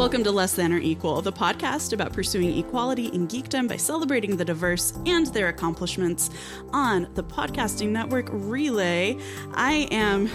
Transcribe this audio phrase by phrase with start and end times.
[0.00, 4.34] Welcome to Less Than or Equal, the podcast about pursuing equality in geekdom by celebrating
[4.34, 6.30] the diverse and their accomplishments
[6.72, 9.18] on the podcasting network Relay.
[9.52, 10.30] I am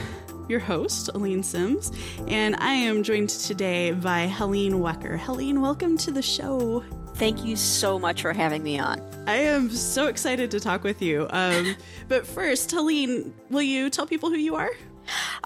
[0.48, 1.92] your host, Aline Sims,
[2.28, 5.18] and I am joined today by Helene Wecker.
[5.18, 6.84] Helene, welcome to the show.
[7.16, 9.02] Thank you so much for having me on.
[9.26, 11.26] I am so excited to talk with you.
[11.32, 11.76] Um,
[12.08, 14.70] but first, Helene, will you tell people who you are?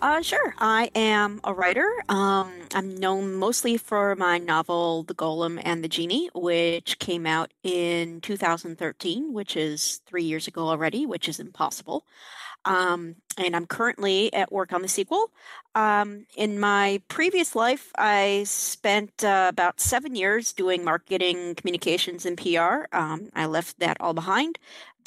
[0.01, 0.53] Uh, sure.
[0.57, 1.87] I am a writer.
[2.07, 7.51] Um, I'm known mostly for my novel, The Golem and the Jinni, which came out
[7.63, 12.05] in 2013, which is three years ago already, which is impossible.
[12.65, 15.31] Um, and I'm currently at work on the sequel.
[15.75, 22.37] Um, in my previous life, I spent uh, about seven years doing marketing, communications, and
[22.37, 22.85] PR.
[22.91, 24.59] Um, I left that all behind.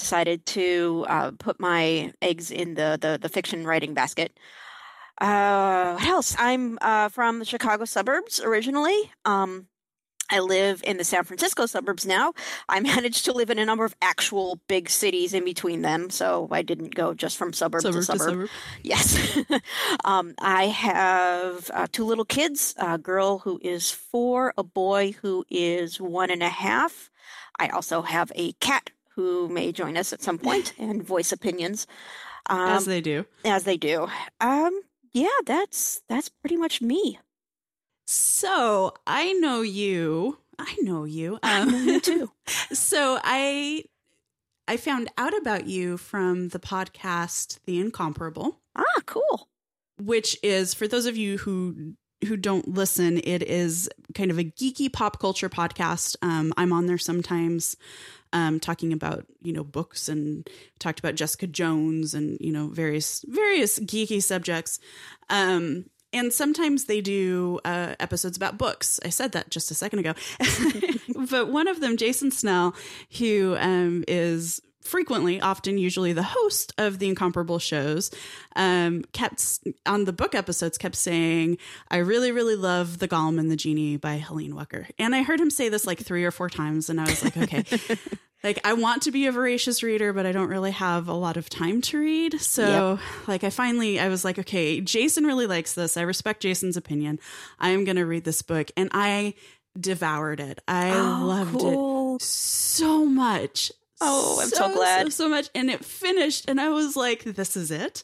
[0.02, 4.36] Decided to uh, put my eggs in the, the, the fiction writing basket.
[5.20, 6.34] Uh, what else?
[6.40, 9.12] I'm uh, from the Chicago suburbs originally.
[9.24, 9.68] Um,
[10.28, 12.32] I live in the San Francisco suburbs now.
[12.68, 16.48] I managed to live in a number of actual big cities in between them, so
[16.50, 18.28] I didn't go just from suburb, Suburb to to suburb.
[18.28, 18.50] suburb.
[18.82, 19.38] Yes.
[20.04, 25.44] um, I have uh, two little kids a girl who is four, a boy who
[25.48, 27.08] is one and a half.
[27.60, 31.86] I also have a cat who may join us at some point and voice opinions.
[32.46, 33.24] Um, As they do.
[33.44, 34.08] as they do.
[34.40, 34.80] Um,
[35.12, 37.18] yeah, that's that's pretty much me.
[38.06, 40.38] So I know you.
[40.58, 41.38] I know you.
[41.42, 42.30] I know you too.
[42.72, 43.84] so I
[44.68, 49.48] I found out about you from the podcast The Incomparable, Ah, cool.
[50.00, 51.94] which is for those of you who
[52.26, 56.16] who don't listen, it is kind of a geeky pop culture podcast.
[56.22, 57.76] Um, I'm on there sometimes
[58.32, 63.24] um, talking about you know books and talked about Jessica Jones and you know various
[63.28, 64.78] various geeky subjects.
[65.30, 69.00] Um, and sometimes they do uh, episodes about books.
[69.02, 70.12] I said that just a second ago,
[71.30, 72.74] but one of them, Jason Snell,
[73.18, 78.10] who um, is frequently, often, usually the host of the incomparable shows,
[78.56, 81.58] um, kept on the book episodes kept saying,
[81.90, 85.40] "I really, really love the Golem and the Jinni by Helene Wecker," and I heard
[85.40, 87.64] him say this like three or four times, and I was like, okay.
[88.44, 91.36] Like I want to be a voracious reader, but I don't really have a lot
[91.36, 92.40] of time to read.
[92.40, 92.98] So,
[93.28, 95.96] like I finally I was like, okay, Jason really likes this.
[95.96, 97.20] I respect Jason's opinion.
[97.60, 99.34] I am going to read this book and I
[99.78, 100.60] devoured it.
[100.66, 102.16] I Oh, loved cool.
[102.16, 103.70] it so much.
[104.04, 105.12] Oh, I'm so glad.
[105.12, 105.48] So, so much.
[105.54, 108.02] And it finished, and I was like, this is it.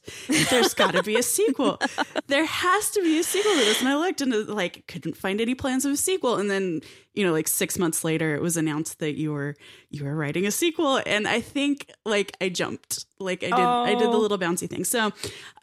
[0.50, 1.81] There's got to be a sequel.
[2.28, 3.81] there has to be a sequel to this.
[3.81, 6.37] And I looked and it, like couldn't find any plans of a sequel.
[6.37, 6.82] And then,
[7.19, 9.56] you know, like six months later, it was announced that you were
[9.91, 11.01] you were writing a sequel.
[11.05, 13.06] And I think like I jumped.
[13.19, 14.21] Like I did I did the Oh.
[14.21, 14.84] little bouncy thing.
[14.84, 15.11] So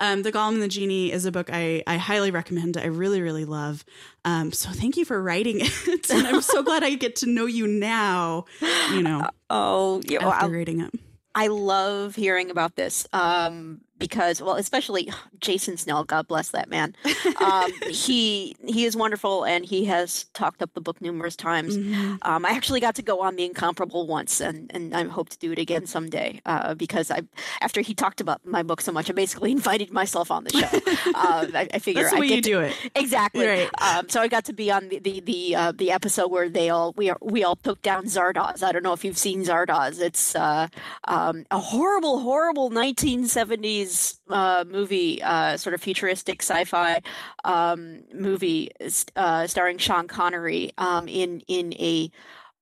[0.01, 2.75] um The Golem and the Jinni is a book I, I highly recommend.
[2.77, 3.85] I really, really love.
[4.25, 6.09] Um, so thank you for writing it.
[6.09, 8.45] and I'm so glad I get to know you now,
[8.91, 10.27] you know, Oh, yeah.
[10.27, 10.91] After I, reading it.
[11.33, 16.03] I love hearing about this um, because, well, especially Jason Snell.
[16.03, 16.95] God bless that man.
[17.43, 21.77] Um, he he is wonderful, and he has talked up the book numerous times.
[21.77, 22.17] Mhm.
[22.23, 25.37] Um, I actually got to go on the Incomparable once, and, and I hope to
[25.37, 26.41] do it again someday.
[26.45, 27.21] Uh, because I,
[27.61, 31.11] after he talked about my book so much, I basically invited myself on the show.
[31.15, 32.73] uh, I, I figure That's the I way get you to- do it.
[32.95, 33.45] Exactly.
[33.45, 33.69] Right.
[33.81, 36.69] Um, so I got to be on the the the, uh, the episode where they
[36.69, 38.63] all we are, we all took down Zardoz.
[38.63, 39.99] I don't know if you've seen Zardoz.
[40.01, 40.67] It's uh,
[41.07, 43.84] um, a horrible, horrible 1970s
[44.29, 47.01] uh, movie, uh, sort of futuristic sci-fi
[47.43, 48.71] um, movie
[49.15, 52.09] uh, starring Sean Connery um, in in a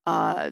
[0.06, 0.50] uh,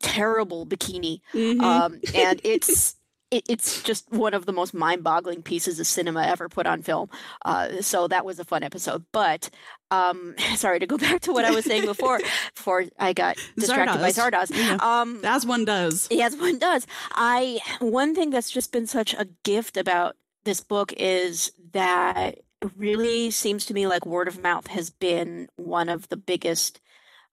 [0.00, 1.62] terrible bikini Mhm.
[1.62, 2.96] um, and it's
[3.34, 7.10] it, it's just one of the most mind-boggling pieces of cinema ever put on film.
[7.44, 9.04] Uh, so that was a fun episode.
[9.12, 9.50] But
[9.90, 12.20] um, sorry to go back to what I was saying before
[12.54, 14.50] before I got distracted by Zardoz.
[14.50, 14.56] Zardoz.
[14.56, 14.78] Yeah.
[14.80, 16.08] Um, As one does.
[16.10, 16.86] Yes, one does.
[17.12, 22.70] I one thing that's just been such a gift about this book is that it
[22.76, 26.80] really seems to me like word of mouth has been one of the biggest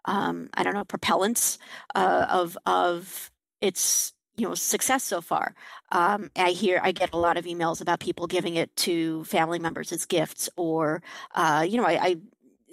[0.06, 1.58] um, I don't know propellants
[1.94, 3.32] uh, of of
[3.62, 5.56] its you know success so far.
[5.92, 9.60] Um, I hear I get a lot of emails about people giving it to family
[9.60, 11.04] members as gifts, or
[11.36, 12.16] uh, you know I, I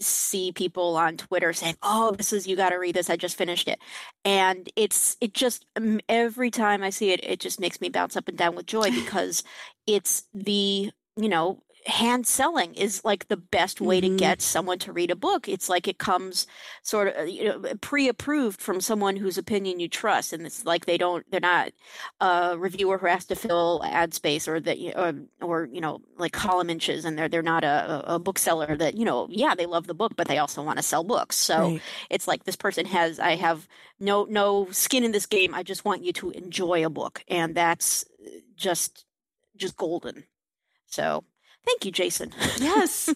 [0.01, 3.11] see people on Twitter saying, "Oh, this is you got to read this.
[3.11, 3.81] I just finished it,"
[4.25, 5.67] and it's it just
[6.09, 8.91] every time I see it, it just makes me bounce up and down with joy
[8.91, 9.43] because
[9.87, 14.17] it's the you know hand selling is like the best way mm-hmm.
[14.17, 15.49] to get someone to read a book.
[15.49, 16.47] It's like it comes
[16.83, 20.65] sort of uh, you know uh, pre-approved from someone whose opinion you trust, and it's
[20.65, 21.73] like they don't they're not
[22.21, 26.01] a reviewer who has to fill ad space or that or, um, or you know
[26.19, 29.67] like column inches, and they're they're not a, a bookseller that you know yeah they
[29.67, 31.37] love the book, but they also want to sell books.
[31.37, 31.83] So right.
[32.11, 33.67] it's like this person has I have
[33.99, 35.55] no no skin in this game.
[35.55, 38.05] I just want you to enjoy a book, and that's
[38.57, 39.07] just
[39.57, 40.25] just golden.
[40.87, 41.25] So
[41.69, 42.33] Thank you, Jason.
[42.59, 43.15] yes.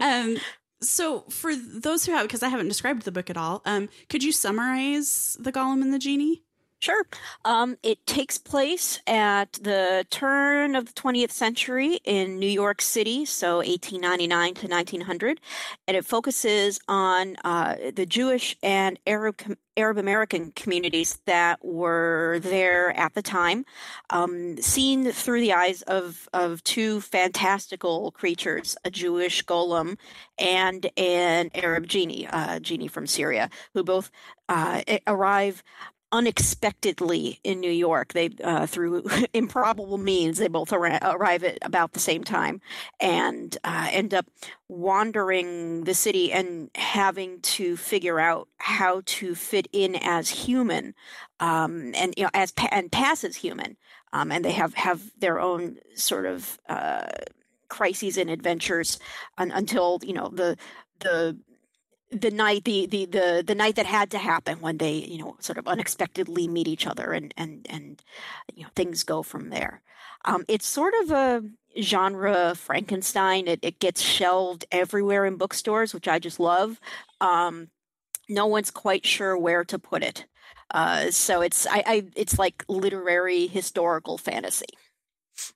[0.00, 0.38] Um,
[0.80, 4.24] so, for those who have, because I haven't described the book at all, um, could
[4.24, 6.40] you summarize The Golem and the Jinni?
[6.82, 7.06] Sure.
[7.44, 13.24] Um, it takes place at the turn of the 20th century in New York City,
[13.24, 15.40] so 1899 to 1900,
[15.86, 19.40] and it focuses on uh, the Jewish and Arab
[19.76, 23.64] Arab American communities that were there at the time,
[24.10, 29.98] um, seen through the eyes of of two fantastical creatures: a Jewish golem
[30.36, 34.10] and an Arab genie, uh, genie from Syria, who both
[34.48, 35.62] uh, arrive
[36.12, 38.12] unexpectedly in New York.
[38.12, 42.60] They, uh, through improbable means, they both ar- arrive at about the same time
[43.00, 44.26] and uh, end up
[44.68, 50.94] wandering the city and having to figure out how to fit in as human
[51.40, 53.76] um, and you know as pa- and pass as human.
[54.14, 57.06] Um, and they have have their own sort of uh,
[57.68, 58.98] crises and adventures
[59.38, 60.56] un- until you know the
[61.00, 61.38] the
[62.12, 65.36] the night the, the the the night that had to happen when they you know
[65.40, 68.02] sort of unexpectedly meet each other and and and
[68.54, 69.82] you know things go from there.
[70.24, 71.42] Um, it's sort of a
[71.80, 73.48] genre frankenstein.
[73.48, 76.78] It, it gets shelved everywhere in bookstores which i just love.
[77.20, 77.68] Um,
[78.28, 80.26] no one's quite sure where to put it.
[80.70, 84.66] Uh, so it's I, I it's like literary historical fantasy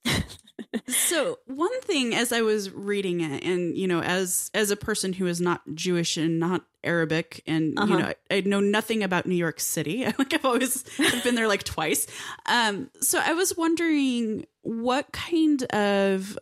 [0.87, 5.13] so one thing as i was reading it and you know as as a person
[5.13, 7.93] who is not jewish and not arabic and uh-huh.
[7.93, 11.35] you know I, I, know nothing about new york city like i've always I've been
[11.35, 12.07] there like twice
[12.47, 16.39] um so i was wondering what kind of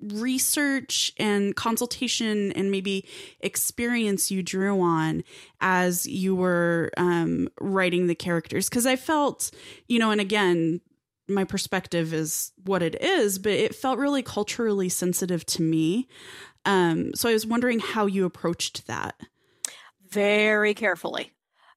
[0.00, 3.04] research and consultation and maybe
[3.40, 5.24] experience you drew on
[5.60, 9.50] as you were um, writing the characters because i felt
[9.88, 10.80] you know and again
[11.28, 16.08] my perspective is what it is, but it felt really culturally sensitive to me.
[16.64, 19.20] Um, so I was wondering how you approached that.
[20.08, 21.32] Very carefully.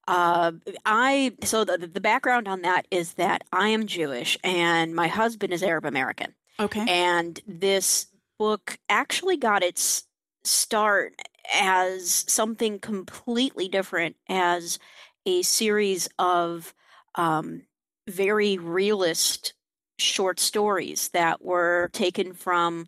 [0.08, 0.52] Uh,
[0.84, 5.52] I so the the background on that is that I am Jewish and my husband
[5.52, 6.34] is Arab American.
[6.58, 6.84] Okay.
[6.88, 8.06] And this
[8.38, 10.04] book actually got its
[10.42, 11.14] start
[11.54, 14.78] as something completely different as
[15.24, 16.74] a series of
[17.14, 17.62] um,
[18.08, 19.54] very realist
[19.98, 22.86] short stories that were taken from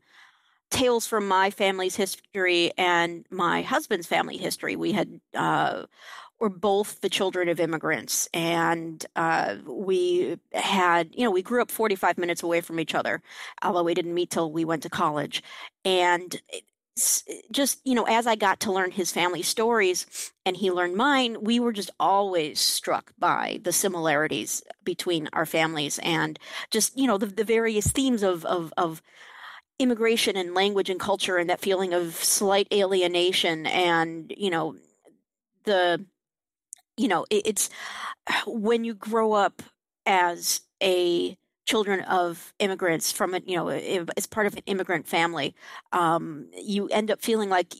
[0.70, 4.74] tales from my family's history and my husband's family history.
[4.76, 5.84] We had uh,
[6.40, 11.70] were both the children of immigrants, and uh, we had you know we grew up
[11.70, 13.22] 45 minutes away from each other,
[13.62, 15.42] although we didn't meet till we went to college,
[15.84, 16.40] and
[16.96, 20.94] Eh, just you know as i got to learn his family stories and he learned
[20.94, 26.38] mine we were just always struck by the similarities between our families and
[26.70, 29.02] just you know the, the various themes of, of of
[29.80, 34.76] immigration and language and culture and that feeling of slight alienation and you know
[35.64, 36.04] the
[36.96, 37.70] you know it, it's
[38.46, 39.62] when you grow up
[40.06, 45.54] as a children of immigrants from a you know as part of an immigrant family
[45.92, 47.74] um, you end up feeling like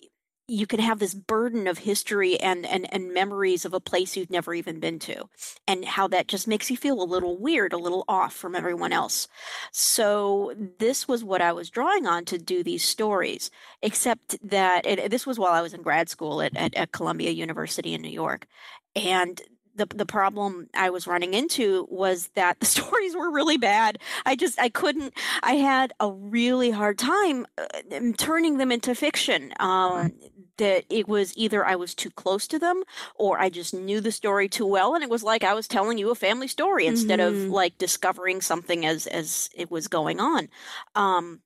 [0.46, 4.30] you can have this burden of history and, and and memories of a place you've
[4.30, 5.24] never even been to
[5.66, 8.92] and how that just makes you feel a little weird a little off from everyone
[8.92, 9.26] else.
[9.72, 13.50] So this was what i was drawing on to do these stories
[13.82, 17.30] except that it, this was while i was in grad school at, at, at columbia
[17.30, 18.46] university in new york
[18.94, 19.40] and
[19.74, 23.98] the the problem I was running into was that the stories were really bad.
[24.26, 25.14] I just I couldn't.
[25.42, 29.52] I had a really hard time uh, turning them into fiction.
[29.60, 30.12] Um,
[30.56, 32.84] that it was either I was too close to them
[33.16, 35.98] or I just knew the story too well, and it was like I was telling
[35.98, 37.46] you a family story instead mm-hmm.
[37.46, 40.48] of like discovering something as as it was going on.
[40.94, 41.40] Um,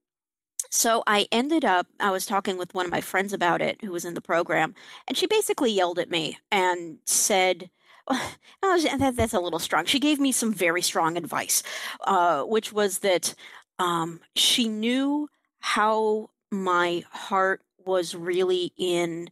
[0.70, 3.92] so I ended up, I was talking with one of my friends about it who
[3.92, 4.74] was in the program,
[5.06, 7.70] and she basically yelled at me and said,
[8.62, 9.84] that, that's a little strong.
[9.84, 11.62] She gave me some very strong advice,
[12.06, 13.34] uh, which was that
[13.78, 15.28] um, she knew
[15.60, 19.30] how my heart was really in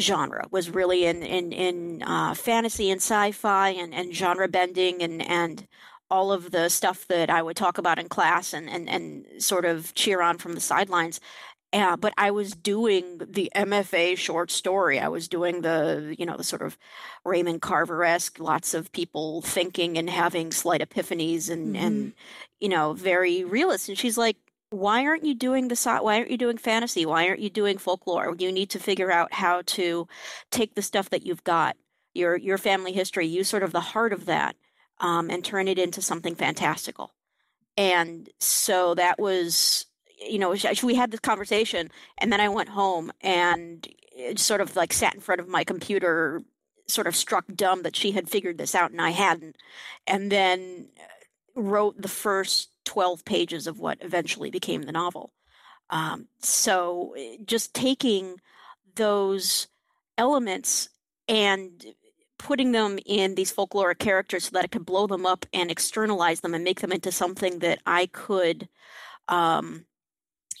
[0.00, 5.20] genre was really in in in uh, fantasy and sci-fi and, and genre bending and
[5.22, 5.66] and
[6.10, 9.64] all of the stuff that I would talk about in class and and and sort
[9.64, 11.20] of cheer on from the sidelines.
[11.72, 14.98] Uh, but I was doing the MFA short story.
[14.98, 16.76] I was doing the, you know, the sort of
[17.24, 21.84] Raymond Carver esque, lots of people thinking and having slight epiphanies and, mm-hmm.
[21.84, 22.12] and,
[22.58, 23.88] you know, very realist.
[23.88, 24.36] And she's like,
[24.70, 28.36] why aren't you doing the why aren't you doing fantasy why aren't you doing folklore
[28.38, 30.06] you need to figure out how to
[30.52, 31.76] take the stuff that you've got
[32.14, 34.54] your your family history use sort of the heart of that
[35.00, 37.12] um, and turn it into something fantastical
[37.76, 39.86] and so that was
[40.20, 43.88] you know we had this conversation and then i went home and
[44.36, 46.42] sort of like sat in front of my computer
[46.86, 49.56] sort of struck dumb that she had figured this out and i hadn't
[50.06, 50.88] and then
[51.54, 55.32] wrote the first 12 pages of what eventually became the novel.
[55.90, 58.36] Um, so eh, just taking
[58.94, 59.68] those
[60.18, 60.88] elements
[61.28, 61.84] and
[62.38, 66.40] putting them in these folkloric characters so that I could blow them up and externalize
[66.40, 68.68] them and make them into something that I could,
[69.28, 69.84] um,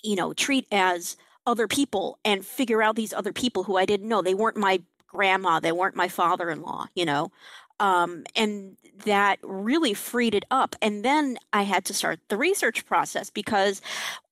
[0.02, 1.16] you know, treat as
[1.46, 4.22] other people and figure out these other people who I didn't know.
[4.22, 7.32] They weren't my grandma, they weren't my father in law, you know.
[7.80, 10.76] Um, and that really freed it up.
[10.82, 13.80] And then I had to start the research process because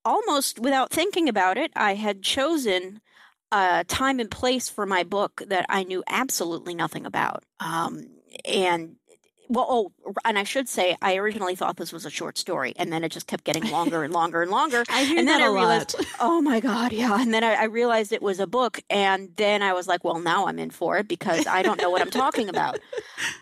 [0.04, 3.00] almost without thinking about it, I had chosen
[3.50, 7.44] a time and place for my book that I knew absolutely nothing about.
[7.60, 8.08] Um,
[8.44, 8.96] and
[9.48, 12.92] well, oh, and I should say, I originally thought this was a short story, and
[12.92, 14.84] then it just kept getting longer and longer and longer.
[14.90, 17.20] I hear and then I realized, oh my god, yeah.
[17.20, 20.18] And then I, I, realized it was a book, and then I was like, well,
[20.18, 22.78] now I'm in for it because I don't know what I'm talking about.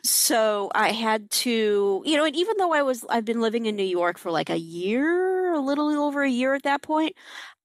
[0.03, 3.77] So I had to, you know, and even though I was, I've been living in
[3.77, 7.15] New York for like a year, a little over a year at that point.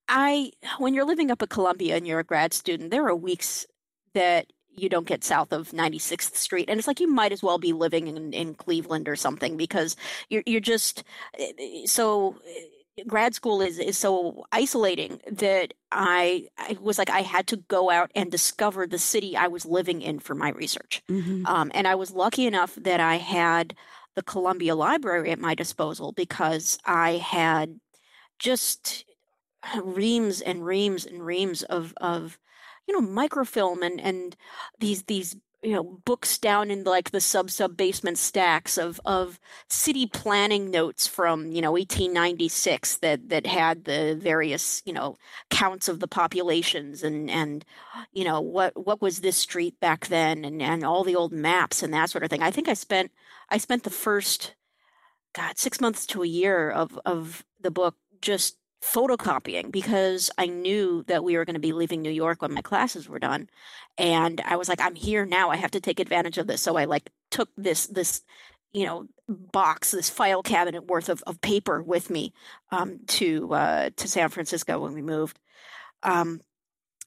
[0.10, 3.66] I, when you're living up at Columbia and you're a grad student, there are weeks
[4.14, 6.70] that you don't get south of 96th Street.
[6.70, 9.96] And it's like you might as well be living in, in Cleveland or something because
[10.30, 11.04] you're, you're just
[11.38, 17.10] eh, eh, so eh, grad school is, is so isolating that I, I was like
[17.10, 20.50] I had to go out and discover the city I was living in for my
[20.50, 21.02] research.
[21.10, 21.46] Mm-hmm.
[21.46, 23.76] Um, and I was lucky enough that I had
[24.16, 27.80] the Columbia Library at my disposal because I had
[28.40, 29.06] just
[29.82, 32.40] reams and reams and reams of of
[32.92, 34.36] you know microfilm and and
[34.80, 39.40] these these you know books down in like the sub sub basement stacks of of
[39.70, 45.18] city planning notes from you know 1896 that that had the various you know
[45.50, 47.64] counts of the populations and and
[48.12, 51.82] you know what what was this street back then and and all the old maps
[51.82, 52.42] and that sort of thing.
[52.42, 53.12] I think i spent
[53.50, 54.56] i spent the first
[55.34, 61.04] god 6 months to a year of of the book just photocopying because I knew
[61.08, 63.50] that we were going to be leaving New York when my classes were done.
[63.98, 65.50] And I was like, I'm here now.
[65.50, 66.62] I have to take advantage of this.
[66.62, 68.24] So I like took this, this,
[68.74, 72.34] you know, box, this file cabinet worth of, of paper with me
[72.72, 75.40] um, to uh, to San Francisco when we moved.
[76.04, 76.42] Um,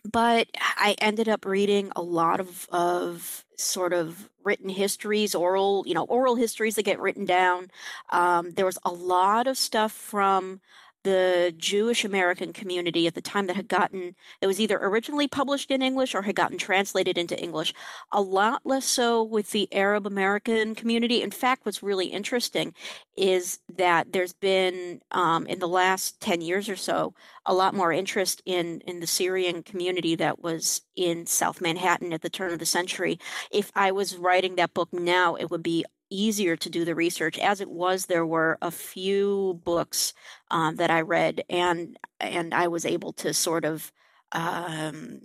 [0.04, 5.94] but I ended up reading a lot of of sort of written histories, oral, you
[5.94, 7.70] know, oral histories that get written down.
[8.10, 10.60] Um, there was a lot of stuff from
[11.04, 15.70] the Jewish American community at the time that had gotten it was either originally published
[15.70, 17.73] in English or had gotten translated into English.
[18.12, 21.23] A lot less so with the Arab American community.
[21.23, 22.75] In fact, what's really interesting
[23.16, 27.14] is that there's been um, in the last ten years or so
[27.46, 32.23] a lot more interest in in the Syrian community that was in South Manhattan at
[32.23, 33.18] the turn of the century.
[33.50, 37.38] If I was writing that book now, it would be easier to do the research.
[37.38, 40.14] As it was, there were a few books
[40.50, 43.92] um, that I read, and and I was able to sort of.
[44.32, 45.20] Um,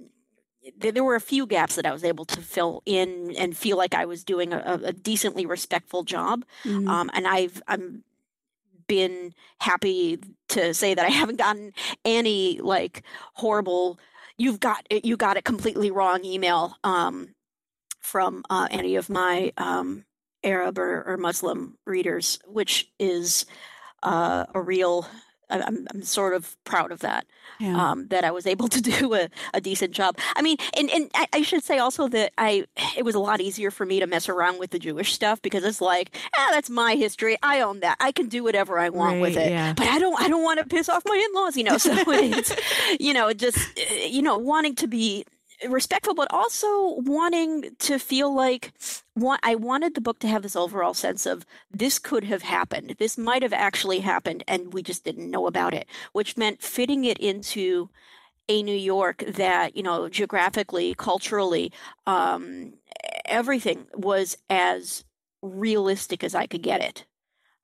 [0.78, 3.96] there were a few gaps that I was able to fill in and feel like
[3.96, 6.46] I was doing a, a decently respectful job.
[6.64, 6.88] Mm-hmm.
[6.88, 8.04] Um, and I've I'm
[8.88, 10.20] been happy
[10.50, 11.72] to say that I haven't gotten
[12.04, 13.04] any like
[13.36, 14.00] horrible
[14.40, 17.36] you've got it you got it completely wrong email um,
[18.00, 20.04] from uh, any of my um,
[20.44, 23.46] Arab or, or Muslim readers, which is
[24.04, 25.08] uh, a real.
[25.52, 27.26] I'm, I'm sort of proud of that.
[27.60, 27.76] Yeah.
[27.76, 30.16] Um, that I was able to do a, a decent job.
[30.36, 32.66] I mean, and, and I, I, should say also that I
[32.96, 35.64] it was a lot easier for me to mess around with the Jewish stuff because
[35.64, 37.36] it's like, ah, that's my history.
[37.42, 37.98] I own that.
[38.00, 39.50] I can do whatever I want right, with it.
[39.50, 39.74] Yeah.
[39.74, 41.78] But I don't I don't want to piss off my in laws, you know.
[41.90, 42.54] So it's
[43.00, 43.58] you know just
[44.08, 45.26] you know wanting to be
[45.68, 48.72] respectful, but also wanting to feel like
[49.14, 52.96] what I wanted the book to have this overall sense of this could have happened.
[53.00, 57.04] This might have actually happened, and we just didn't know about it, which meant fitting
[57.06, 57.90] it into
[58.50, 61.72] a New York that, you know, geographically, culturally,
[62.08, 62.74] um,
[63.26, 65.04] everything was as
[65.42, 67.06] realistic as I could get it.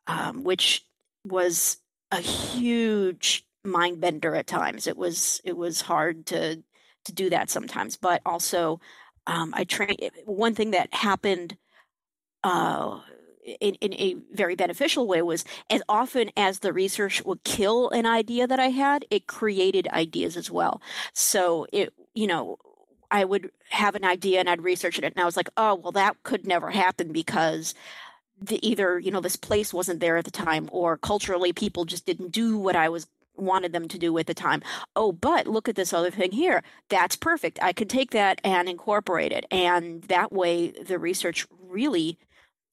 [0.08, 0.86] um, which
[1.26, 1.78] was
[2.12, 4.88] a huge mind bender at times.
[4.88, 6.64] It was it was hard to
[7.06, 8.80] to do that sometimes, but also
[9.28, 10.00] um, I trained.
[10.26, 11.58] One thing that happened
[12.44, 13.00] uh,
[13.60, 18.06] in, in a very beneficial way was as often as the research would kill an
[18.06, 20.82] idea that I had, it created ideas as well.
[21.14, 22.58] So it, you know,
[23.12, 25.92] I would have an idea and I'd research it and I was like, oh, well,
[25.94, 27.74] that could never happen because
[28.42, 32.06] the, either, you know, this place wasn't there at the time or culturally people just
[32.06, 34.62] didn't do what I was wanted them to do at the time.
[34.96, 36.64] Oh, but look at this other thing here.
[36.90, 37.60] That's perfect.
[37.62, 39.46] I could take that and incorporate it.
[39.52, 42.18] And that way the research really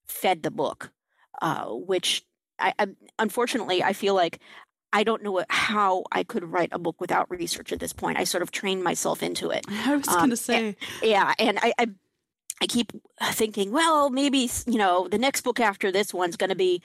[0.05, 0.91] fed the book,
[1.41, 2.23] uh, which
[2.59, 2.87] I, I,
[3.19, 4.39] unfortunately I feel like
[4.93, 8.19] I don't know how I could write a book without research at this point.
[8.19, 9.65] I sort of trained myself into it.
[9.69, 11.87] I was um, going to say, and, yeah, and I, I
[12.61, 12.93] I keep
[13.31, 16.81] thinking, well, maybe you know the next book after this one's going to be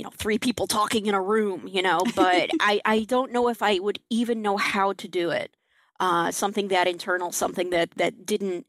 [0.00, 3.48] you know three people talking in a room you know but i i don't know
[3.48, 5.54] if i would even know how to do it
[6.00, 8.66] uh something that internal something that that didn't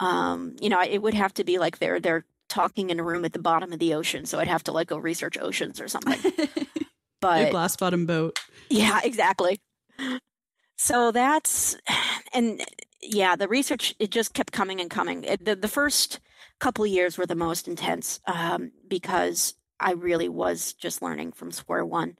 [0.00, 3.24] um you know it would have to be like they're they're talking in a room
[3.24, 5.88] at the bottom of the ocean, so I'd have to like go research oceans or
[5.88, 6.32] something.
[7.20, 8.36] But a glass bottom boat.
[8.68, 9.60] Yeah, exactly.
[10.76, 11.76] So that's
[12.34, 12.60] and
[13.00, 15.22] yeah, the research it just kept coming and coming.
[15.22, 16.18] It, the the first
[16.58, 21.52] couple of years were the most intense um, because I really was just learning from
[21.52, 22.16] square one.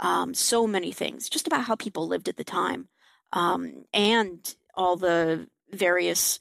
[0.00, 2.88] Um, so many things, just about how people lived at the time,
[3.32, 6.40] um, and all the various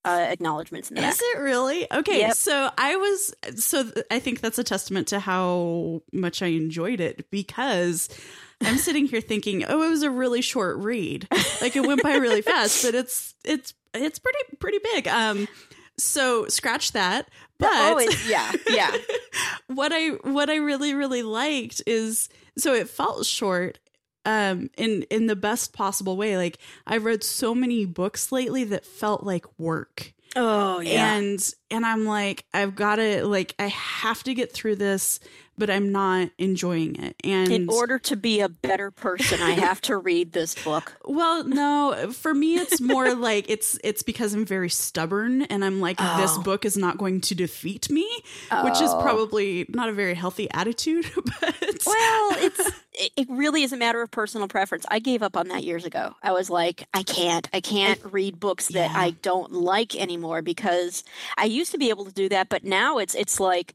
[0.06, 1.14] uh, acknowledgments in the back.
[1.14, 1.92] Is it really?
[1.92, 2.20] Okay.
[2.20, 2.34] Yep.
[2.36, 7.00] So I was, so th- I think that's a testament to how much I enjoyed
[7.00, 8.10] it because
[8.62, 11.28] I'm sitting here thinking, oh, it was a really short read.
[11.62, 15.08] Like it went by really fast, but it's, it's, it's pretty, pretty big.
[15.08, 15.48] Um,
[15.98, 17.30] so scratch that.
[17.58, 18.96] But oh, yeah, yeah.
[19.68, 23.80] what I what I really really liked is so it felt short
[24.30, 26.38] um in in the best possible way.
[26.38, 30.14] Like I've read so many books lately that felt like work.
[30.36, 31.16] Oh yeah.
[31.16, 35.20] And and I'm like I've got to like I have to get through this
[35.60, 37.16] but I'm not enjoying it.
[37.24, 40.96] And in order to be a better person, I have to read this book.
[41.20, 45.82] Well, no, for me it's more like it's it's because I'm very stubborn and I'm
[45.82, 46.22] like oh.
[46.22, 48.08] this book is not going to defeat me,
[48.52, 48.64] oh.
[48.64, 49.02] which is oh.
[49.02, 52.72] probably not a very healthy attitude, but Well, it's
[53.18, 54.86] it really is a matter of personal preference.
[54.90, 56.16] I gave up on that years ago.
[56.22, 57.50] I was like, I can't.
[57.52, 59.00] I can't I, read books that yeah.
[59.00, 61.04] I don't like anymore because
[61.38, 63.74] I used to be able to do that, but now it's it's like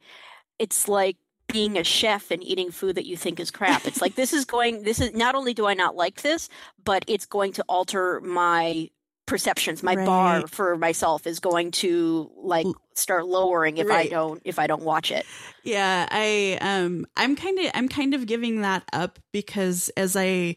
[0.59, 1.16] it's like
[1.55, 3.87] being a chef and eating food that you think is crap.
[3.87, 6.49] It's like this is going this is not only do I not like this,
[6.83, 8.90] but it's going to alter my
[9.27, 9.81] perceptions.
[9.81, 10.05] My right.
[10.05, 14.07] bar for myself is going to like start lowering if right.
[14.07, 15.25] I don't if I don't watch it.
[15.62, 20.57] Yeah, I um I'm kind of I'm kind of giving that up because as I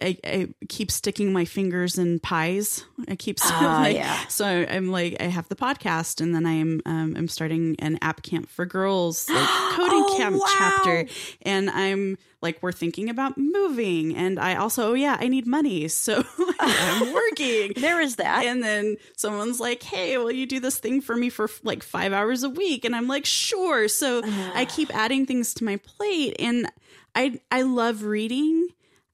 [0.00, 2.84] I, I, keep sticking my fingers in pies.
[3.08, 4.26] I keep uh, like, yeah.
[4.28, 8.22] so I'm like I have the podcast, and then I'm um, I'm starting an app
[8.22, 10.54] camp for girls like coding oh, camp wow.
[10.58, 11.06] chapter,
[11.42, 15.88] and I'm like we're thinking about moving, and I also oh yeah I need money,
[15.88, 16.24] so
[16.58, 17.72] I'm working.
[17.76, 21.28] there is that, and then someone's like, hey, will you do this thing for me
[21.28, 22.84] for like five hours a week?
[22.84, 23.88] And I'm like, sure.
[23.88, 24.22] So
[24.54, 26.70] I keep adding things to my plate, and
[27.14, 28.68] I I love reading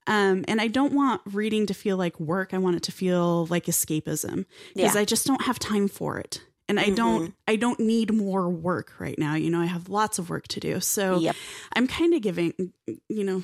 [0.06, 2.54] um, and I don't want reading to feel like work.
[2.54, 5.00] I want it to feel like escapism because yeah.
[5.00, 6.42] I just don't have time for it.
[6.68, 6.94] And I mm-hmm.
[6.94, 9.34] don't I don't need more work right now.
[9.34, 10.80] You know, I have lots of work to do.
[10.80, 11.36] So yep.
[11.74, 12.72] I'm kind of giving,
[13.08, 13.42] you know,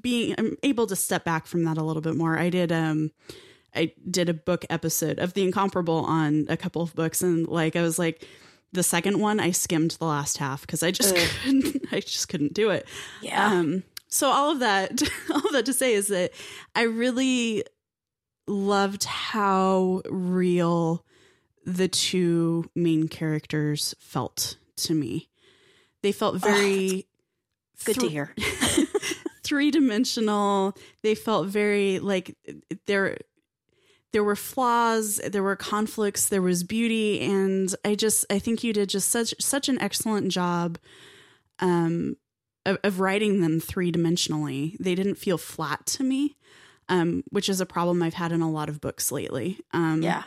[0.00, 2.38] being I'm able to step back from that a little bit more.
[2.38, 3.10] I did um
[3.74, 7.76] I did a book episode of The Incomparable on a couple of books and like
[7.76, 8.26] I was like
[8.72, 11.16] the second one I skimmed the last half because I just
[11.92, 12.86] I just couldn't do it.
[13.22, 13.44] Yeah.
[13.44, 16.32] Um so all of that all of that to say is that
[16.74, 17.64] I really
[18.46, 21.04] loved how real
[21.64, 25.28] the two main characters felt to me.
[26.02, 27.06] They felt very
[27.84, 28.34] Good to hear.
[29.44, 30.76] three dimensional.
[31.02, 32.36] They felt very like
[32.86, 33.18] there
[34.12, 38.72] there were flaws, there were conflicts, there was beauty, and I just I think you
[38.72, 40.78] did just such such an excellent job
[41.58, 42.16] um
[42.66, 44.76] of, of writing them three dimensionally.
[44.78, 46.36] They didn't feel flat to me.
[46.88, 49.58] Um, which is a problem I've had in a lot of books lately.
[49.72, 50.22] Um, Yeah.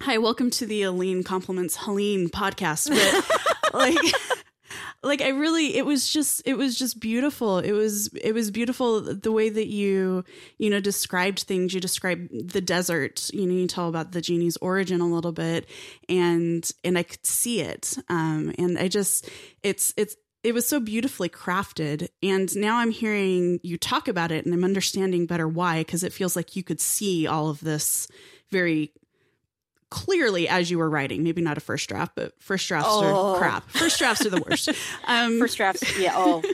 [0.00, 2.88] Hi, welcome to the Aline Compliments Helene podcast.
[2.88, 3.98] But like,
[5.02, 7.58] like I really, it was just, it was just beautiful.
[7.58, 10.22] It was, it was beautiful the way that you,
[10.58, 11.74] you know, described things.
[11.74, 13.28] You described the desert.
[13.34, 15.68] You know, you tell about the genie's origin a little bit,
[16.08, 17.98] and and I could see it.
[18.08, 19.28] Um, and I just,
[19.64, 20.14] it's, it's.
[20.48, 22.08] It was so beautifully crafted.
[22.22, 26.12] And now I'm hearing you talk about it and I'm understanding better why, because it
[26.14, 28.08] feels like you could see all of this
[28.50, 28.92] very
[29.90, 31.22] clearly as you were writing.
[31.22, 33.34] Maybe not a first draft, but first drafts Oh.
[33.34, 33.68] are crap.
[33.70, 34.70] First drafts are the worst.
[35.06, 35.98] Um, First drafts.
[35.98, 36.14] Yeah.
[36.16, 36.42] Oh.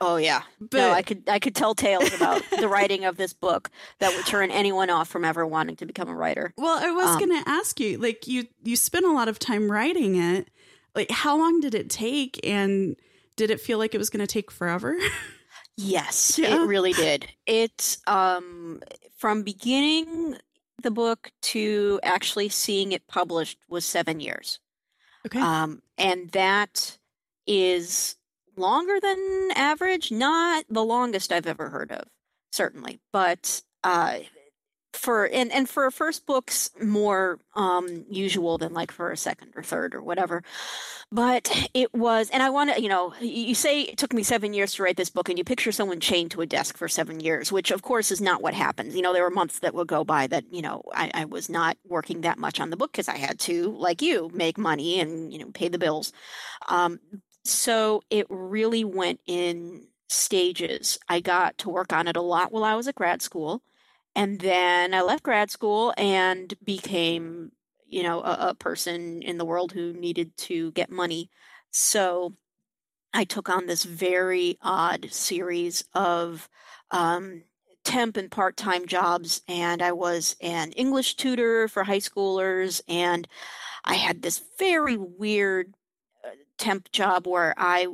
[0.00, 0.42] Oh yeah.
[0.60, 4.14] but no, I could I could tell tales about the writing of this book that
[4.14, 6.52] would turn anyone off from ever wanting to become a writer.
[6.58, 9.38] well, I was um, going to ask you, like you you spent a lot of
[9.38, 10.48] time writing it.
[10.94, 12.94] Like, how long did it take, and
[13.36, 14.96] did it feel like it was going to take forever?
[15.76, 16.62] Yes, Yeah.
[16.62, 17.26] it really did.
[17.46, 18.82] It um
[19.16, 20.36] from beginning
[20.82, 24.58] the book to actually seeing it published was 7 years.
[25.26, 25.40] okay.
[25.40, 26.98] Um and that
[27.46, 28.16] is
[28.56, 32.08] longer than average, not the longest I've ever heard of,
[32.52, 33.00] certainly.
[33.12, 34.20] But uh
[34.96, 39.52] for and and for a first book's more um usual than like for a second
[39.56, 40.42] or third or whatever
[41.12, 44.54] but it was and i want to you know you say it took me seven
[44.54, 47.20] years to write this book and you picture someone chained to a desk for seven
[47.20, 48.94] years which of course is not what happens.
[48.94, 51.48] You know there were months that would go by that you know i, I was
[51.48, 55.00] not working that much on the book because i had to like you make money
[55.00, 56.12] and you know pay the bills.
[56.68, 57.00] Um,
[57.44, 60.98] so it really went in stages.
[61.08, 63.62] I got to work on it a lot while i was at grad school
[64.16, 67.52] and then I left grad school and became,
[67.86, 71.28] you know, a, a person in the world who needed to get money.
[71.70, 72.32] So
[73.12, 76.48] I took on this very odd series of
[76.90, 77.42] um,
[77.84, 79.42] temp and part time jobs.
[79.48, 82.80] And I was an English tutor for high schoolers.
[82.88, 83.28] And
[83.84, 85.74] I had this very weird
[86.58, 87.86] temp job where I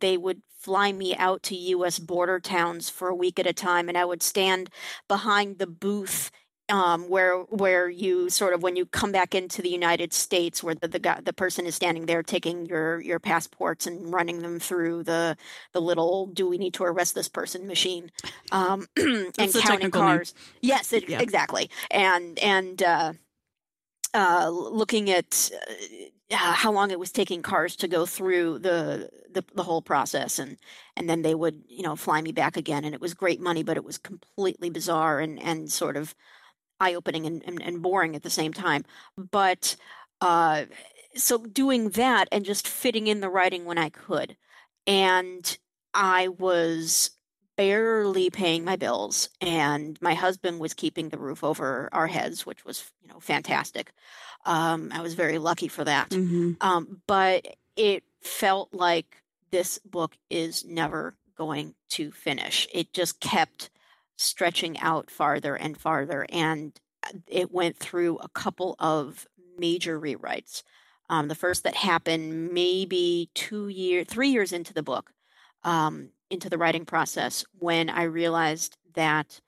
[0.00, 3.88] they would fly me out to US border towns for a week at a time
[3.88, 4.70] and I would stand
[5.08, 6.30] behind the booth
[6.68, 10.74] um, where where you sort of when you come back into the United States, where
[10.74, 14.60] the the, guy, the person is standing there taking your your passports and running them
[14.60, 15.36] through the
[15.72, 18.10] the little "Do we need to arrest this person?" machine,
[18.52, 20.18] um, and counting technical name.
[20.18, 20.34] cars.
[20.60, 21.20] Yes, it, Yeah.
[21.20, 23.12] exactly, and and uh,
[24.14, 25.74] uh, looking at uh,
[26.30, 30.58] how long it was taking cars to go through the, the the whole process and
[30.96, 33.62] and then they would you know fly me back again and it was great money
[33.62, 36.14] but it was completely bizarre and and sort of
[36.80, 38.84] eye opening and, and, and boring at the same time.
[39.16, 39.76] But
[40.20, 40.64] uh
[41.16, 44.36] so doing that and just fitting in the writing when I could
[44.86, 45.58] and
[45.94, 47.10] I was
[47.56, 52.64] barely paying my bills and my husband was keeping the roof over our heads which
[52.64, 53.92] was you know fantastic
[54.44, 56.10] um, i was very lucky for that.
[56.10, 56.56] Mhm.
[56.60, 57.46] um, but
[57.76, 62.66] it felt like this book is never going to finish.
[62.74, 63.70] It just kept
[64.16, 66.78] stretching out farther and farther and
[67.28, 70.62] it went through a couple of major rewrites.
[71.08, 75.12] Um, the first that happened maybe two years three years into the book
[75.62, 79.40] um, into the writing process when I realized that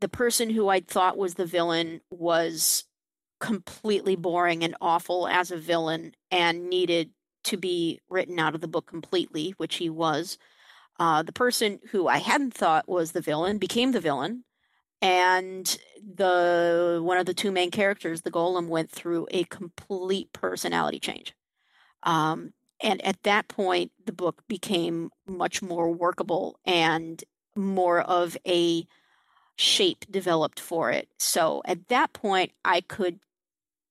[0.00, 2.84] the person who I thought was the villain was
[3.40, 7.10] completely boring and awful as a villain and needed
[7.44, 10.38] to be written out of the book completely, which he was.
[10.98, 14.44] Uh, the person who I hadn't thought was the villain became the villain,
[15.00, 20.98] and the one of the two main characters, the golem, went through a complete personality
[20.98, 21.34] change.
[22.02, 27.22] Um, and at that point, the book became much more workable and
[27.56, 28.86] more of a
[29.56, 31.08] shape developed for it.
[31.18, 33.18] So at that point, I could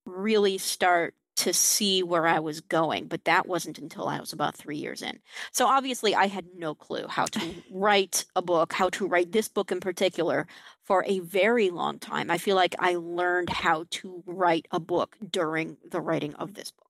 [0.08, 4.56] really start to see where I was going, but that wasn't until I was about
[4.56, 5.20] three years in.
[5.52, 7.39] So obviously, I had no clue how to
[7.72, 10.48] write a book, how to write this book in particular
[10.84, 12.32] for a very long time.
[12.32, 16.72] I feel like I learned how to write a book during the writing of this
[16.72, 16.88] book.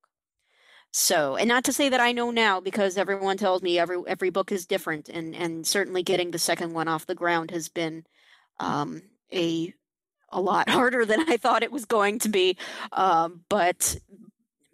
[0.92, 4.30] So, and not to say that I know now because everyone tells me every every
[4.30, 8.06] book is different, and and certainly getting the second one off the ground has been
[8.60, 9.02] um,
[9.32, 9.74] a
[10.30, 12.58] a lot harder than I thought it was going to be.
[12.92, 13.98] Um, but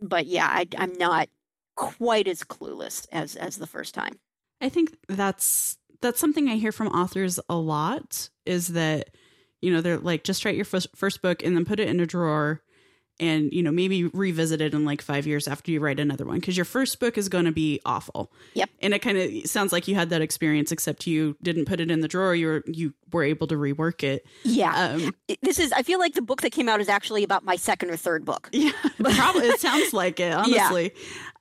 [0.01, 1.29] but yeah, I, I'm not
[1.75, 4.19] quite as clueless as as the first time.
[4.61, 9.09] I think that's that's something I hear from authors a lot is that
[9.61, 11.99] you know they're like just write your first, first book and then put it in
[11.99, 12.61] a drawer
[13.19, 16.39] and you know maybe revisit it in like five years after you write another one
[16.39, 18.31] because your first book is going to be awful.
[18.53, 18.69] Yep.
[18.81, 21.91] And it kind of sounds like you had that experience except you didn't put it
[21.91, 24.25] in the drawer you were you were able to rework it.
[24.43, 24.73] Yeah.
[24.75, 27.55] Um, this is i feel like the book that came out is actually about my
[27.55, 28.49] second or third book.
[28.51, 30.93] Yeah probably it sounds like it honestly.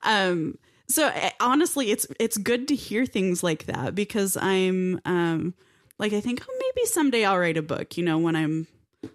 [0.05, 0.27] Yeah.
[0.27, 0.57] um
[0.87, 5.53] so eh, honestly it's it's good to hear things like that because i'm um
[5.97, 8.67] like i think oh maybe someday i'll write a book you know when i'm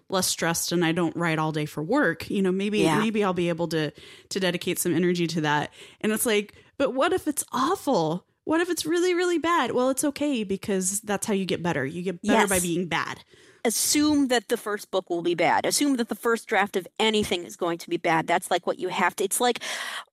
[0.09, 2.99] less stressed and I don't write all day for work, you know, maybe yeah.
[2.99, 3.91] maybe I'll be able to
[4.29, 5.71] to dedicate some energy to that.
[6.01, 8.25] And it's like, but what if it's awful?
[8.43, 9.71] What if it's really really bad?
[9.71, 11.85] Well, it's okay because that's how you get better.
[11.85, 12.49] You get better yes.
[12.49, 13.21] by being bad.
[13.65, 15.65] Assume that the first book will be bad.
[15.65, 18.25] Assume that the first draft of anything is going to be bad.
[18.25, 19.23] That's like what you have to.
[19.25, 19.59] It's like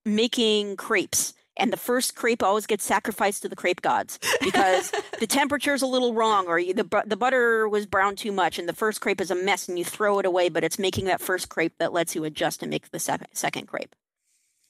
[0.04, 5.26] making crepes and the first crepe always gets sacrificed to the crepe gods because the
[5.26, 9.00] temperature's a little wrong or the the butter was brown too much and the first
[9.00, 11.76] crepe is a mess and you throw it away but it's making that first crepe
[11.78, 13.94] that lets you adjust and make the second second crepe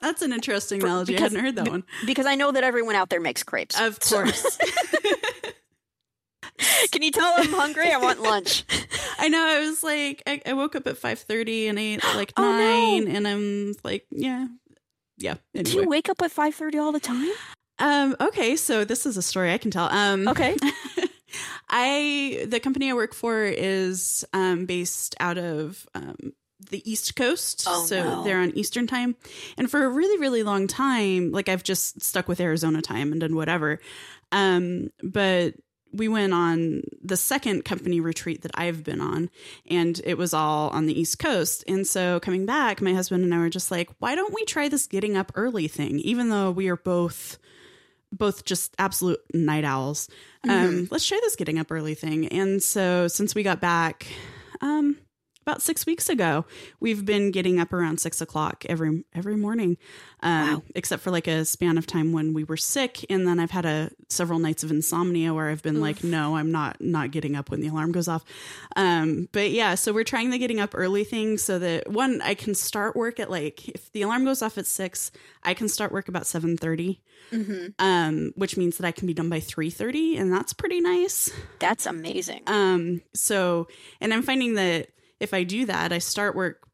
[0.01, 2.65] that's an interesting For, analogy because, i hadn't heard that one because i know that
[2.65, 4.59] everyone out there makes crepes of course
[6.91, 7.93] Can you tell I'm hungry?
[7.93, 8.65] I want lunch.
[9.19, 9.45] I know.
[9.45, 13.05] I was like, I, I woke up at five thirty and ate like oh, nine,
[13.05, 13.11] no.
[13.11, 14.47] and I'm like, yeah,
[15.17, 15.37] yeah.
[15.55, 15.71] Anyway.
[15.71, 17.31] Do you wake up at five thirty all the time?
[17.79, 18.17] Um.
[18.21, 18.57] Okay.
[18.57, 19.89] So this is a story I can tell.
[19.91, 20.29] Um.
[20.29, 20.57] Okay.
[21.69, 26.33] I the company I work for is um based out of um
[26.71, 27.65] the East Coast.
[27.67, 28.25] Oh, so no.
[28.25, 29.17] they're on Eastern time.
[29.59, 33.21] And for a really, really long time, like I've just stuck with Arizona time and
[33.21, 33.79] done whatever.
[34.33, 35.55] Um, but
[35.93, 39.31] we went on the second company retreat that I've been on,
[39.71, 41.65] and it was all on the East Coast.
[41.67, 44.69] And so coming back, my husband and I were just like, why don't we try
[44.69, 45.99] this getting up early thing?
[46.01, 47.39] Even though we are both
[48.13, 50.09] both just absolute night owls.
[50.45, 50.79] Um, mm-hmm.
[50.79, 52.29] Um, let's try this getting up early thing.
[52.29, 54.07] And so since we got back,
[54.61, 54.97] um,
[55.47, 56.45] about six weeks ago.
[56.81, 59.77] We've been getting up around six o'clock every every morning,
[60.21, 60.63] um, wow.
[60.75, 63.65] except for like a span of time when we were sick, and then I've had
[63.65, 65.83] a several nights of insomnia where I've been Oof.
[65.83, 68.25] like, no, I'm not not getting up when the alarm goes off.
[68.75, 72.35] Um, but yeah, so we're trying the getting up early thing so that one I
[72.35, 75.13] can start work at like if the alarm goes off at six,
[75.45, 77.69] I can start work about seven thirty, mm-hmm.
[77.79, 81.31] um, which means that I can be done by three thirty, and that's pretty nice.
[81.61, 82.43] That's amazing.
[82.49, 83.69] Um, so
[84.01, 84.89] and I'm finding that
[85.21, 86.67] if I do that, I start work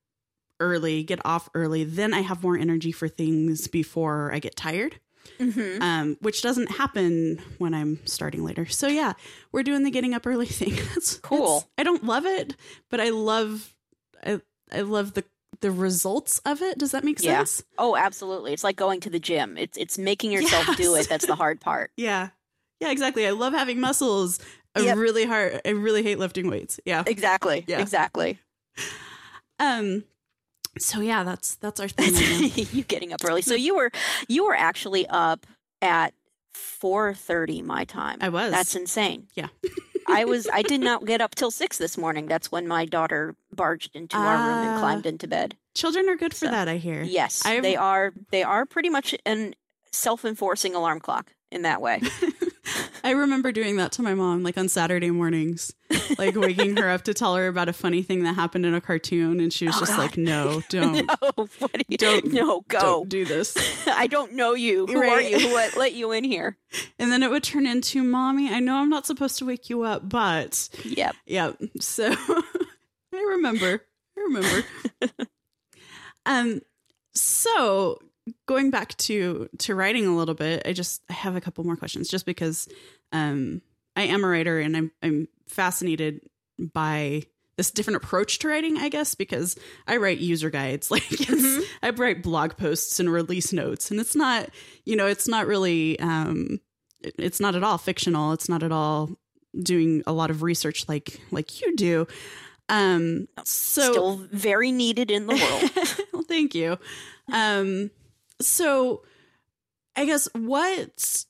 [0.61, 5.00] early, get off early, then I have more energy for things before I get tired.
[5.38, 5.81] Mm-hmm.
[5.81, 8.66] Um, which doesn't happen when I'm starting later.
[8.66, 9.12] So yeah,
[9.52, 10.74] we're doing the getting up early thing.
[10.74, 11.68] That's cool.
[11.78, 12.57] I don't love it,
[12.90, 13.72] but I love
[14.24, 14.40] I
[14.72, 15.24] I love the
[15.61, 16.78] the results of it.
[16.78, 17.62] Does that make sense?
[17.64, 17.74] Yeah.
[17.78, 18.52] Oh, absolutely.
[18.52, 19.57] It's like going to the gym.
[19.57, 20.76] It's it's making yourself yes.
[20.76, 21.92] do it that's the hard part.
[21.96, 22.31] yeah.
[22.81, 23.24] Yeah, exactly.
[23.26, 24.40] I love having muscles.
[24.74, 24.96] I yep.
[24.96, 25.61] really hard.
[25.64, 26.80] I really hate lifting weights.
[26.85, 27.04] Yeah.
[27.06, 27.64] Exactly.
[27.66, 27.80] Yeah.
[27.80, 28.38] Exactly.
[29.58, 30.04] Um.
[30.78, 32.68] So yeah, that's that's our thing.
[32.72, 33.42] you getting up early.
[33.42, 33.90] So you were
[34.28, 35.46] you were actually up
[35.82, 36.14] at
[36.52, 38.18] four thirty my time.
[38.20, 38.50] I was.
[38.50, 39.28] That's insane.
[39.35, 39.48] Yeah.
[40.08, 40.48] I was.
[40.52, 42.26] I did not get up till six this morning.
[42.26, 44.78] That's when my daughter barged into uh, our room and ah.
[44.80, 45.56] climbed into bed.
[45.74, 46.68] Children are good for so, that.
[46.68, 47.02] I hear.
[47.02, 47.62] Yes, I've...
[47.62, 48.12] they are.
[48.30, 49.54] They are pretty much an
[49.92, 52.00] self-enforcing alarm clock in that way.
[53.04, 55.74] I remember doing that to my mom, like on Saturday mornings,
[56.18, 58.80] like waking her up to tell her about a funny thing that happened in a
[58.80, 59.98] cartoon, and she was oh, just God.
[59.98, 63.56] like, "No, don't, no, what do you, don't, no, go, don't do this.
[63.88, 64.86] I don't know you.
[64.86, 65.10] Who right.
[65.10, 65.40] are you?
[65.40, 66.56] Who let, let you in here?"
[66.98, 69.82] And then it would turn into, "Mommy, I know I'm not supposed to wake you
[69.82, 72.14] up, but yep, yep." So
[73.14, 73.82] I remember,
[74.16, 74.66] I remember.
[76.24, 76.60] um,
[77.14, 77.98] so
[78.46, 81.76] going back to to writing a little bit, I just I have a couple more
[81.76, 82.68] questions just because
[83.12, 83.62] um
[83.96, 86.20] I am a writer and I'm I'm fascinated
[86.58, 87.22] by
[87.56, 89.56] this different approach to writing, I guess, because
[89.87, 90.90] I write user guides.
[90.90, 91.62] Like mm-hmm.
[91.82, 93.90] I write blog posts and release notes.
[93.90, 94.50] And it's not,
[94.85, 96.61] you know, it's not really um
[97.02, 98.32] it's not at all fictional.
[98.32, 99.11] It's not at all
[99.61, 102.06] doing a lot of research like like you do.
[102.68, 106.08] Um, so still very needed in the world.
[106.12, 106.78] well, thank you.
[107.30, 107.90] Um,
[108.46, 109.02] so
[109.96, 111.24] I guess what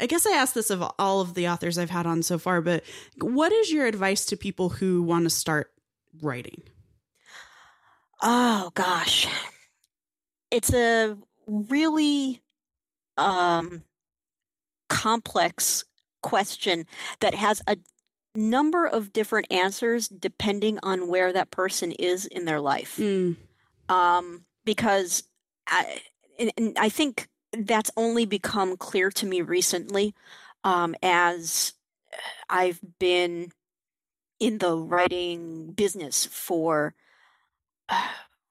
[0.00, 2.60] I guess I asked this of all of the authors I've had on so far,
[2.60, 2.82] but
[3.18, 5.70] what is your advice to people who want to start
[6.20, 6.62] writing?
[8.22, 9.26] Oh gosh.
[10.50, 12.42] It's a really
[13.18, 13.82] um
[14.88, 15.84] complex
[16.22, 16.86] question
[17.20, 17.76] that has a
[18.34, 22.96] number of different answers depending on where that person is in their life.
[22.96, 23.36] Mm.
[23.88, 25.24] Um, because
[25.66, 26.00] I,
[26.38, 30.14] and, and I think that's only become clear to me recently
[30.64, 31.74] um, as
[32.48, 33.52] I've been
[34.40, 36.94] in the writing business for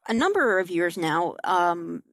[0.08, 1.36] a number of years now.
[1.44, 2.04] Um,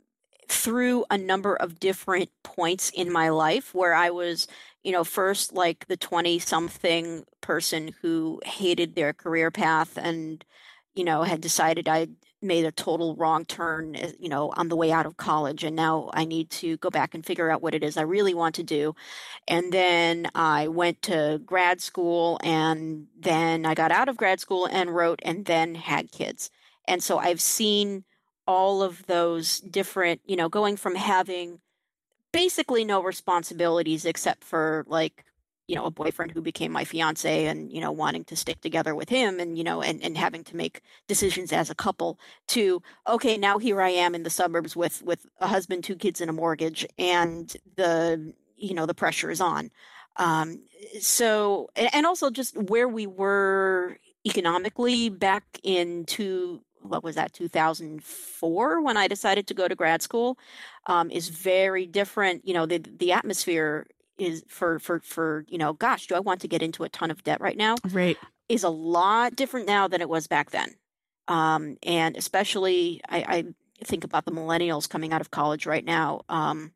[0.48, 4.48] through a number of different points in my life where I was,
[4.82, 10.44] you know, first like the 20 something person who hated their career path and,
[10.94, 12.08] you know, had decided I
[12.40, 15.64] made a total wrong turn, eh, you know, on the way out of college.
[15.64, 18.34] And now I need to go back and figure out what it is I really
[18.34, 18.94] want to do.
[19.46, 24.66] And then I went to grad school and then I got out of grad school
[24.66, 26.50] and wrote and then had kids.
[26.86, 28.04] And so I've seen
[28.46, 31.60] all of those different, you know, going from having
[32.32, 35.24] basically no responsibilities except for like
[35.68, 38.94] you know a boyfriend who became my fiance and you know wanting to stick together
[38.94, 42.82] with him and you know and, and having to make decisions as a couple to
[43.06, 46.30] okay now here i am in the suburbs with with a husband two kids and
[46.30, 49.70] a mortgage and the you know the pressure is on.
[50.16, 50.60] Um
[51.00, 58.96] so and also just where we were economically back into what was that 2004 when
[58.96, 60.38] i decided to go to grad school
[60.86, 63.86] um, is very different you know the the atmosphere
[64.18, 67.10] is for for for you know gosh do i want to get into a ton
[67.10, 67.76] of debt right now?
[67.90, 68.16] Right.
[68.48, 70.74] Is a lot different now than it was back then.
[71.28, 73.44] Um, and especially I, I,
[73.84, 76.72] think about the millennials coming out of college right now um,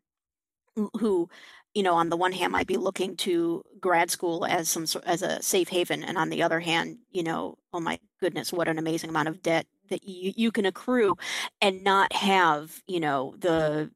[0.99, 1.29] who
[1.75, 5.23] you know on the one hand might be looking to grad school as some as
[5.23, 8.79] a safe haven and on the other hand you know oh my goodness what an
[8.79, 11.17] amazing amount of debt that you, you can accrue
[11.61, 13.91] and not have you know the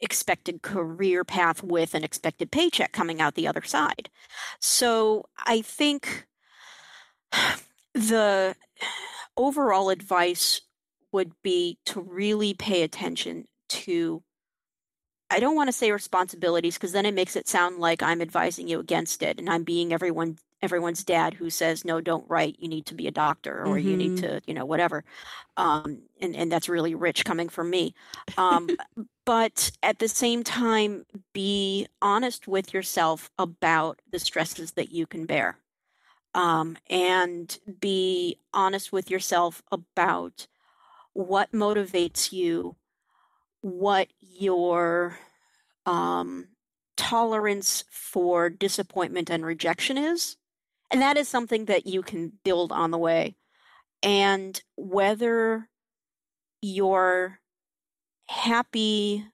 [0.00, 4.08] expected career path with an expected paycheck coming out the other side.
[4.58, 6.26] So I think
[7.94, 8.56] the
[9.36, 10.60] overall advice
[11.12, 14.22] would be to really pay attention to
[15.32, 18.66] I don't want to say responsibilities because then it makes it sound like I'm advising
[18.66, 22.68] you against it and I'm being everyone everyone's dad who says no don't write you
[22.68, 23.88] need to be a doctor or mm-hmm.
[23.88, 24.26] you need mm-hmm.
[24.26, 25.04] to you know whatever
[25.56, 27.94] um, and and that's really rich coming from me
[28.36, 28.68] um,
[29.24, 35.26] but at the same time be honest with yourself about the stresses that you can
[35.26, 35.56] bear
[36.34, 40.46] um, and be honest with yourself about
[41.12, 42.76] what motivates you
[43.62, 45.18] what your
[45.86, 46.48] um,
[46.96, 50.36] tolerance for disappointment and rejection is
[50.90, 53.36] and that is something that you can build on the way.
[54.02, 55.68] And whether
[56.62, 57.40] you're
[58.28, 59.24] happy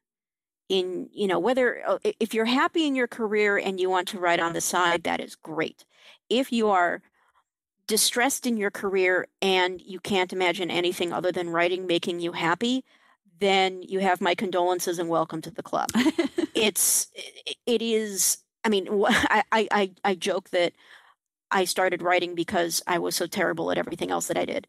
[0.69, 4.19] in, you know, whether uh, if you're happy in your career and you want to
[4.19, 5.85] write on the side, that is great.
[6.29, 7.03] If you are
[7.87, 12.85] distressed in your career and you can't imagine anything other than writing making you happy,
[13.38, 15.88] then you have my condolences and welcome to the club.
[16.55, 17.09] it's
[17.66, 20.73] it is I mean I I I joke that
[21.50, 24.66] I started writing because I was so terrible at everything else that I did.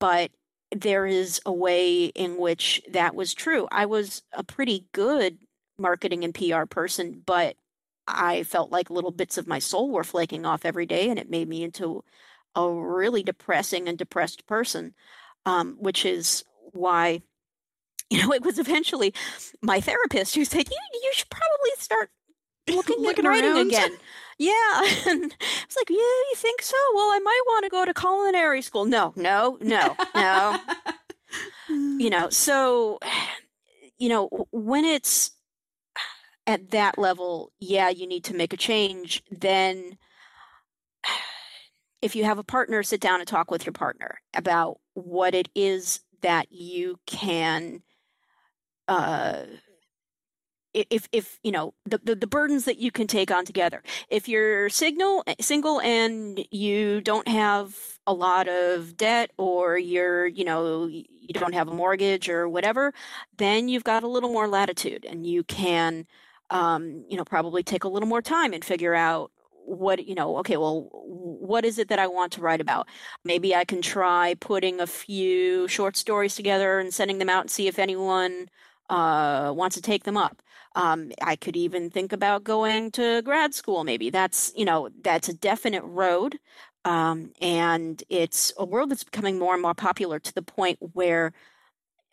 [0.00, 0.30] But
[0.74, 3.68] there is a way in which that was true.
[3.70, 5.38] I was a pretty good
[5.78, 7.56] marketing and PR person, but
[8.06, 11.30] I felt like little bits of my soul were flaking off every day, and it
[11.30, 12.04] made me into
[12.54, 14.94] a really depressing and depressed person,
[15.46, 17.22] um, which is why,
[18.10, 19.14] you know, it was eventually
[19.62, 22.10] my therapist who said, you, you should probably start
[22.68, 23.68] looking, looking at writing around.
[23.68, 23.96] again.
[24.38, 24.82] Yeah.
[25.06, 26.76] And it's like, yeah, you think so?
[26.94, 28.84] Well, I might want to go to culinary school.
[28.84, 30.58] No, no, no, no.
[31.68, 32.98] you know, so,
[33.98, 35.32] you know, when it's
[36.46, 39.22] at that level, yeah, you need to make a change.
[39.30, 39.98] Then,
[42.02, 45.48] if you have a partner, sit down and talk with your partner about what it
[45.54, 47.82] is that you can
[48.88, 49.42] uh,
[50.74, 53.82] if if you know the, the, the burdens that you can take on together.
[54.10, 57.74] If you're signal single and you don't have
[58.06, 62.92] a lot of debt or you're you know you don't have a mortgage or whatever
[63.38, 66.06] then you've got a little more latitude and you can
[66.50, 69.30] um, you know probably take a little more time and figure out
[69.64, 72.86] what you know okay well what is it that i want to write about?
[73.24, 77.50] Maybe i can try putting a few short stories together and sending them out and
[77.50, 78.48] see if anyone
[78.90, 80.42] uh, wants to take them up
[80.74, 84.10] um, i could even think about going to grad school maybe.
[84.10, 86.38] That's you know that's a definite road
[86.84, 91.32] um, and it's a world that's becoming more and more popular to the point where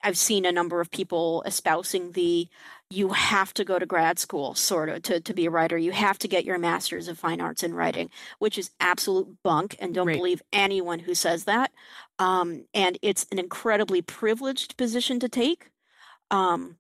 [0.04, 2.48] I've seen a number of people espousing the
[2.90, 5.78] you have to go to grad school sort of to, to be a writer.
[5.78, 8.10] You have to get your master's of fine arts in writing
[8.40, 10.18] which is absolute bunk and don't right.
[10.18, 11.72] believe anyone who says that.
[12.20, 15.70] Um, and it's an incredibly privileged position to take.
[16.32, 16.78] Um,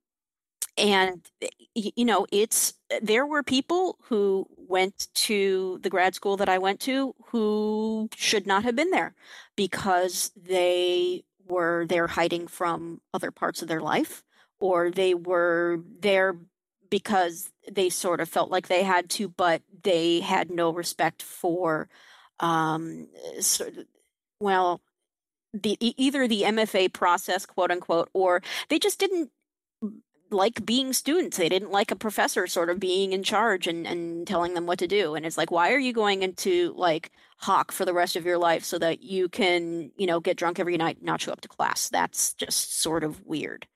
[0.77, 6.37] and eh, you know it's eh, there were people who went to the grad school
[6.37, 9.13] that i went to who should not have been there
[9.55, 14.23] because they were there hiding from other parts of their life
[14.59, 16.37] or they were there
[16.89, 21.89] because they sort of felt like they had to, but they had no respect for,
[22.39, 23.07] um,
[23.37, 23.85] eh, sort of,
[24.39, 24.81] well,
[25.53, 29.31] the either the MFA process, quote unquote, or they just didn't
[30.31, 31.37] like being students.
[31.37, 34.79] They didn't like a professor sort of being in charge and, and telling them what
[34.79, 35.15] to do.
[35.15, 38.37] And it's like, why are you going into like Hawk for the rest of your
[38.37, 41.47] life so that you can, you know, get drunk every night, not show up to
[41.47, 41.89] class?
[41.89, 43.67] That's just sort of weird.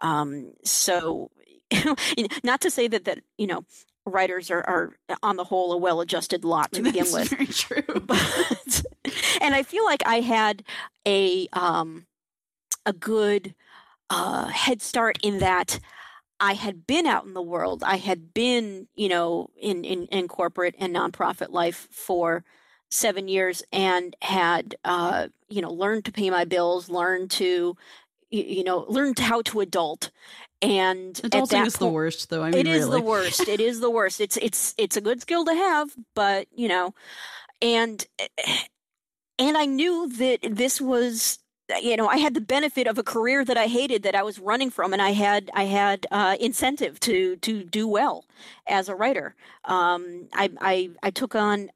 [0.00, 1.30] Um, so,
[2.44, 3.64] not to say that that you know
[4.04, 4.92] writers are, are
[5.22, 7.28] on the whole a well-adjusted lot to begin with.
[7.28, 7.82] Very true.
[8.06, 8.84] But,
[9.40, 10.62] and I feel like I had
[11.06, 12.06] a um,
[12.84, 13.54] a good
[14.10, 15.80] uh, head start in that
[16.38, 17.82] I had been out in the world.
[17.84, 22.44] I had been, you know, in, in, in corporate and nonprofit life for
[22.90, 27.76] seven years and had, uh, you know, learned to pay my bills, learned to,
[28.30, 30.10] you know, learned how to adult.
[30.62, 32.42] And adulting is po- the worst, though.
[32.42, 33.00] I mean, it is really.
[33.00, 33.48] the worst.
[33.48, 34.20] It is the worst.
[34.20, 36.94] It's it's it's a good skill to have, but you know,
[37.60, 38.04] and
[39.38, 41.38] and I knew that this was
[41.82, 44.38] you know i had the benefit of a career that i hated that i was
[44.38, 48.24] running from and i had i had uh, incentive to to do well
[48.66, 51.70] as a writer um, I, I i took on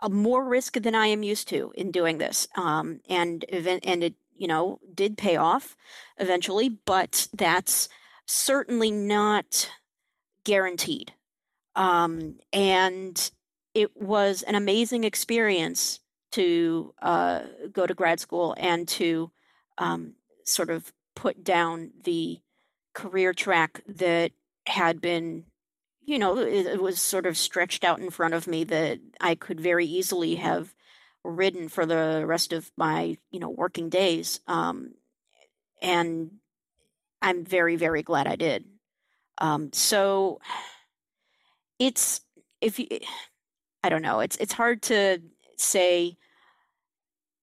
[0.00, 4.14] a more risk than i am used to in doing this um, and and it
[4.42, 5.76] you know, did pay off
[6.18, 7.88] eventually, but that's
[8.26, 9.70] certainly not
[10.44, 11.12] guaranteed.
[11.76, 13.30] Um, and
[13.72, 16.00] it was an amazing experience
[16.32, 19.30] to uh, go to grad school and to
[19.78, 20.14] um,
[20.44, 22.40] sort of put down the
[22.94, 24.32] career track that
[24.66, 25.44] had been,
[26.04, 29.34] you know, it, it was sort of stretched out in front of me that I
[29.34, 30.74] could very easily have
[31.24, 34.92] ridden for the rest of my you know working days um,
[35.80, 36.30] and
[37.20, 38.64] i'm very very glad i did.
[39.38, 40.40] Um, so
[41.78, 42.20] it's
[42.60, 42.86] if you
[43.82, 45.20] i don't know it's it's hard to
[45.56, 46.16] say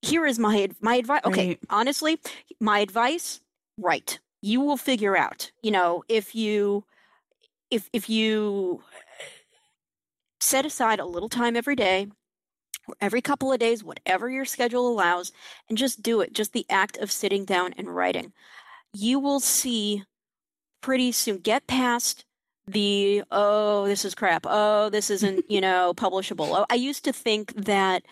[0.02, 1.60] here is my my advice okay right.
[1.70, 2.20] honestly
[2.60, 3.42] my advice
[3.78, 6.84] right you will figure out you know if you
[7.70, 8.82] if if you
[10.40, 12.08] set aside a little time every day
[12.88, 15.32] or every couple of days, whatever your schedule allows,
[15.68, 16.34] and just do it.
[16.34, 18.34] Just the act of sitting down and writing.
[18.94, 20.04] You will see
[20.82, 22.26] pretty soon, get past
[22.68, 24.46] the, oh, this is crap.
[24.48, 26.48] Oh, this isn't, you know, publishable.
[26.50, 28.04] Oh, I used to think that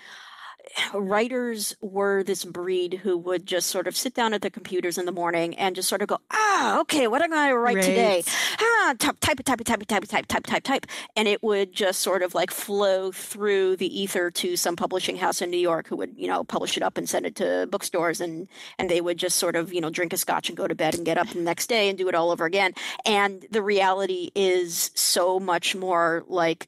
[0.93, 5.05] writers were this breed who would just sort of sit down at the computers in
[5.05, 7.76] the morning and just sort of go, ah, okay, what am I going to write
[7.76, 7.84] right.
[7.84, 8.24] today?
[8.59, 12.24] Ah, type, type, type, type, type, type, type, type, type, and it would just sort
[12.24, 16.13] of like flow through the ether to some publishing house in New York who would,
[16.15, 18.47] you know, publish it up and send it to bookstores, and
[18.78, 20.95] and they would just sort of, you know, drink a scotch and go to bed
[20.95, 22.74] and get up the next day and do it all over again.
[23.05, 26.68] And the reality is so much more like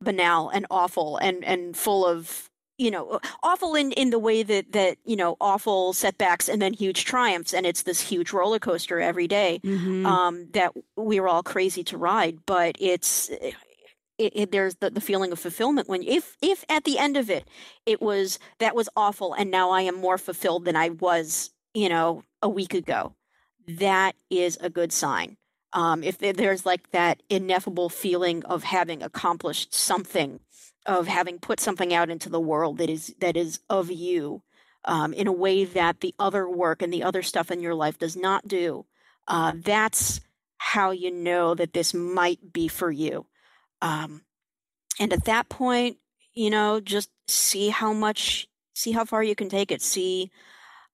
[0.00, 2.47] banal and awful and and full of
[2.78, 6.72] you know awful in in the way that that you know awful setbacks and then
[6.72, 10.06] huge triumphs and it's this huge roller coaster every day, mm-hmm.
[10.06, 13.30] um, that we are all crazy to ride but it's
[14.18, 17.30] it, it, there's the, the feeling of fulfillment when if if at the end of
[17.30, 17.48] it
[17.86, 21.88] it was that was awful and now i am more fulfilled than i was you
[21.88, 23.14] know a week ago
[23.66, 25.36] that is a good sign
[25.74, 30.40] um, if there's like that ineffable feeling of having accomplished something
[30.88, 34.42] of having put something out into the world that is that is of you
[34.86, 37.98] um, in a way that the other work and the other stuff in your life
[37.98, 38.86] does not do.
[39.28, 40.20] Uh, that's
[40.56, 43.26] how you know that this might be for you.
[43.82, 44.22] Um,
[44.98, 45.98] and at that point,
[46.32, 49.82] you know, just see how much, see how far you can take it.
[49.82, 50.30] See,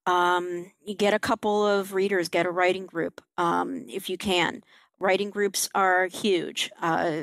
[0.07, 4.65] um, you get a couple of readers, get a writing group um, if you can.
[4.99, 7.23] Writing groups are huge, uh,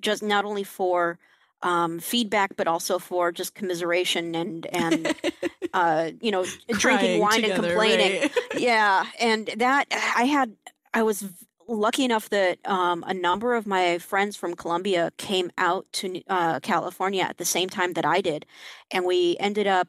[0.00, 1.18] just not only for
[1.62, 5.14] um, feedback, but also for just commiseration and and
[5.72, 8.20] uh, you know drinking wine together, and complaining.
[8.22, 8.32] Right?
[8.58, 9.86] yeah, and that
[10.16, 10.56] I had
[10.94, 11.24] I was
[11.68, 16.60] lucky enough that um, a number of my friends from Columbia came out to uh,
[16.60, 18.46] California at the same time that I did,
[18.90, 19.88] and we ended up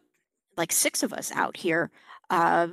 [0.57, 1.91] like six of us out here.
[2.29, 2.67] Uh,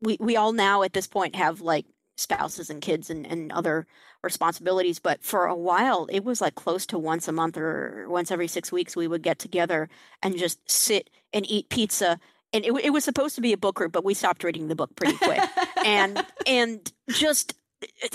[0.00, 1.86] we we all now at this point have like
[2.16, 3.86] spouses and kids and, and other
[4.22, 8.30] responsibilities but for a while it was like close to once a month or once
[8.30, 9.88] every six weeks we would get together
[10.22, 12.18] and just sit and eat pizza
[12.52, 14.74] and it, it was supposed to be a book group but we stopped reading the
[14.74, 15.40] book pretty quick.
[15.84, 17.54] And and just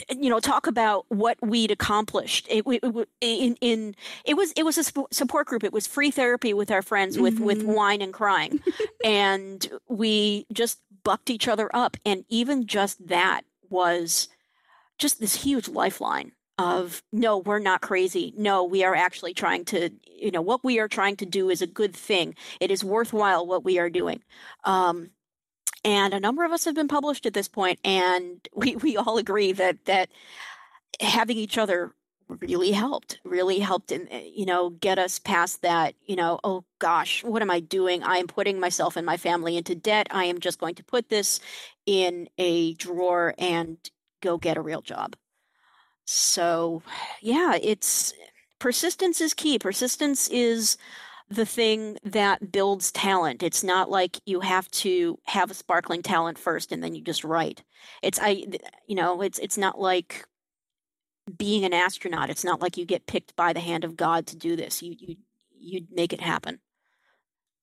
[0.09, 2.47] you know talk about what we'd accomplished.
[2.49, 3.95] It, it, in in
[4.25, 5.63] it was it was a support group.
[5.63, 7.43] It was free therapy with our friends with mm-hmm.
[7.43, 8.59] with wine and crying.
[9.03, 13.41] And we just bucked each other up and even just that
[13.71, 14.27] was
[14.97, 18.33] just this huge lifeline of no we're not crazy.
[18.37, 21.61] No we are actually trying to you know what we are trying to do is
[21.61, 22.35] a good thing.
[22.59, 24.21] It is worthwhile what we are doing.
[24.63, 25.11] Um,
[25.83, 29.17] and a number of us have been published at this point and we, we all
[29.17, 30.09] agree that that
[30.99, 31.93] having each other
[32.39, 36.63] really helped really helped in eh, you know get us past that you know oh
[36.79, 40.25] gosh what am i doing i am putting myself and my family into debt i
[40.25, 41.39] am just going to put this
[41.85, 43.77] in a drawer and
[44.21, 45.15] go get a real job
[46.05, 46.81] so
[47.21, 48.13] yeah it's
[48.59, 50.77] persistence is key persistence is
[51.31, 53.41] the thing that builds talent.
[53.41, 57.23] It's not like you have to have a sparkling talent first and then you just
[57.23, 57.63] write.
[58.03, 58.45] It's I
[58.85, 60.25] you know, it's it's not like
[61.37, 62.29] being an astronaut.
[62.29, 64.81] It's not like you get picked by the hand of God to do this.
[64.81, 65.15] You you
[65.59, 66.59] you make it happen.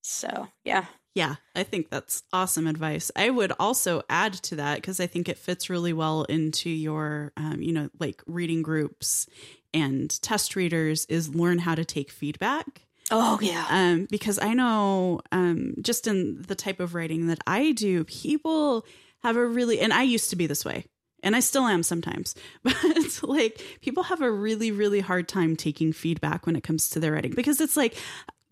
[0.03, 0.87] So, yeah.
[1.15, 3.11] Yeah, I think that's awesome advice.
[3.17, 7.33] I would also add to that because I think it fits really well into your,
[7.37, 9.27] um, you know, like reading groups
[9.75, 12.87] and test readers is learn how to take feedback.
[13.11, 13.67] Oh yeah.
[13.69, 18.87] Um, because I know um, just in the type of writing that I do, people
[19.23, 20.85] have a really and I used to be this way.
[21.23, 22.35] And I still am sometimes.
[22.63, 27.01] But like people have a really, really hard time taking feedback when it comes to
[27.01, 27.97] their writing because it's like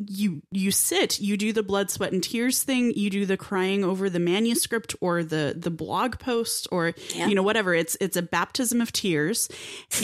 [0.05, 3.83] you you sit you do the blood sweat and tears thing you do the crying
[3.83, 7.27] over the manuscript or the the blog post or yeah.
[7.27, 9.49] you know whatever it's it's a baptism of tears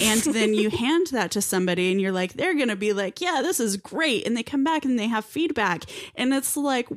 [0.01, 3.21] and then you hand that to somebody and you're like they're going to be like
[3.21, 5.85] yeah this is great and they come back and they have feedback
[6.15, 6.89] and it's like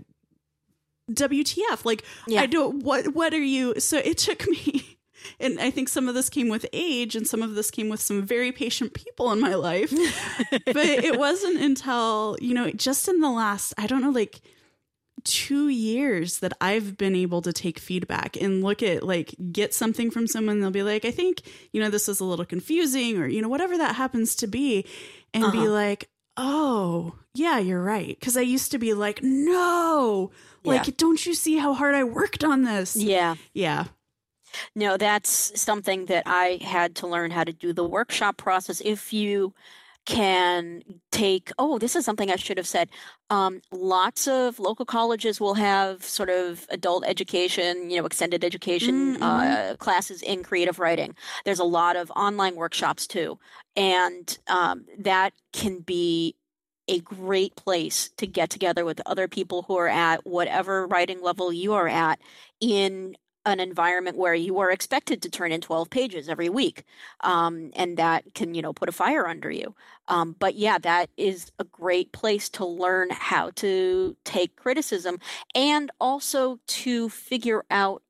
[1.12, 2.42] WTF like yeah.
[2.42, 4.95] I don't what what are you so it took me
[5.40, 8.02] and I think some of this came with age and some of this came with
[8.02, 9.92] some very patient people in my life.
[10.66, 14.42] but it wasn't until, you know, just in the last, I don't know, like
[15.24, 20.12] two years that I've been able to take feedback and look at like get something
[20.12, 20.60] from someone.
[20.62, 21.42] They'll be like, I think,
[21.74, 24.86] you know, this is a little confusing or, you know, whatever that happens to be.
[25.34, 25.52] And uh-huh.
[25.52, 28.20] be like, oh, yeah, you're right.
[28.22, 30.32] Cause I used to be like, no,
[30.64, 30.94] like, yeah.
[30.98, 32.96] don't you see how hard I worked on this?
[32.96, 33.36] Yeah.
[33.54, 33.86] Yeah.
[34.76, 38.82] No, that's something that I had to learn how to do the workshop process.
[38.84, 39.54] If you
[40.06, 42.90] can take oh this is something i should have said
[43.32, 49.16] um, lots of local colleges will have sort of adult education you know extended education
[49.16, 49.24] mm-hmm.
[49.24, 53.40] uh, classes in creative writing there's a lot of online workshops too
[53.76, 56.36] and um, that can be
[56.88, 61.52] a great place to get together with other people who are at whatever writing level
[61.52, 62.20] you are at
[62.62, 63.16] in
[63.46, 66.84] an environment where you are expected to turn in 12 pages every week
[67.22, 69.76] um, and that can you know put a fire under you.
[70.08, 75.20] Um, but yeah that is a great place to learn how to take criticism
[75.54, 78.02] and also to figure out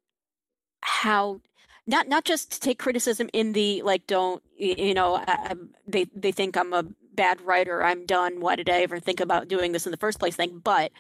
[0.81, 1.41] how
[1.87, 5.55] not not just to take criticism in the like don't you know I,
[5.87, 9.47] they they think i'm a bad writer i'm done why did i ever think about
[9.47, 10.59] doing this in the first place thing?
[10.63, 10.91] But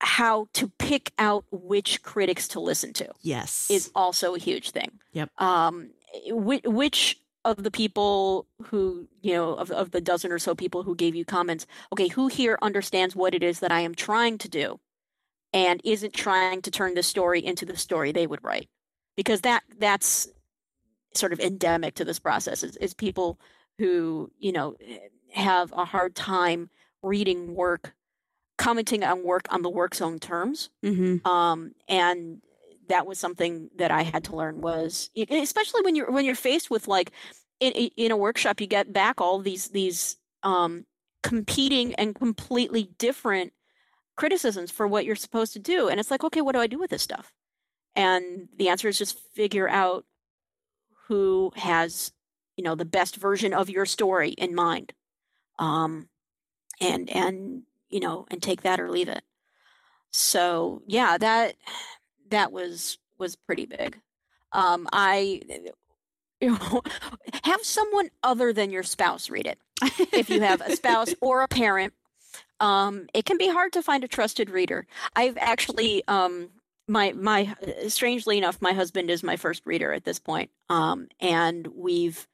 [0.00, 3.08] how to pick out which critics to listen to.
[3.22, 3.70] Yes.
[3.70, 4.92] Is also a huge thing.
[5.12, 5.30] Yep.
[5.38, 5.90] Um,
[6.28, 10.82] which, which of the people who, you know, of, of the dozen or so people
[10.82, 14.38] who gave you comments, okay, who here understands what it is that I am trying
[14.38, 14.80] to do
[15.52, 18.68] and isn't trying to turn the story into the story they would write?
[19.16, 20.28] Because that that's
[21.14, 23.38] sort of endemic to this process is, is people
[23.78, 24.76] who, you know,
[25.32, 26.70] have a hard time
[27.02, 27.94] reading work
[28.60, 30.68] commenting on work on the work's own terms.
[30.84, 31.26] Mm-hmm.
[31.26, 32.42] Um, and
[32.90, 36.70] that was something that I had to learn was especially when you're when you're faced
[36.70, 37.12] with like
[37.58, 40.84] in, in a workshop you get back all these these um,
[41.22, 43.52] competing and completely different
[44.16, 46.80] criticisms for what you're supposed to do and it's like okay what do I do
[46.80, 47.32] with this stuff
[47.94, 50.04] and the answer is just figure out
[51.06, 52.12] who has
[52.56, 54.92] you know the best version of your story in mind
[55.60, 56.08] um,
[56.80, 59.22] and and you know and take that or leave it.
[60.10, 61.56] So yeah that
[62.30, 63.98] that was was pretty big.
[64.52, 65.42] Um i
[66.40, 66.82] you know
[67.44, 69.58] have someone other than your spouse read it.
[70.12, 71.92] If you have a spouse or a parent
[72.60, 74.86] um it can be hard to find a trusted reader.
[75.14, 76.50] I've actually um
[76.88, 77.54] my my
[77.88, 82.26] strangely enough my husband is my first reader at this point um and we've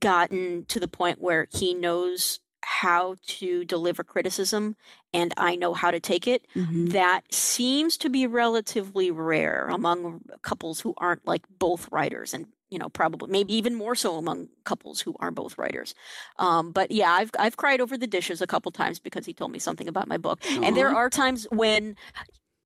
[0.00, 4.76] gotten to the point where he knows how to deliver criticism
[5.14, 6.46] and I know how to take it.
[6.54, 6.88] Mm-hmm.
[6.88, 12.78] That seems to be relatively rare among couples who aren't like both writers and you
[12.78, 15.94] know probably maybe even more so among couples who are both writers
[16.38, 19.52] um, but yeah I've, I've cried over the dishes a couple times because he told
[19.52, 21.96] me something about my book and there are times when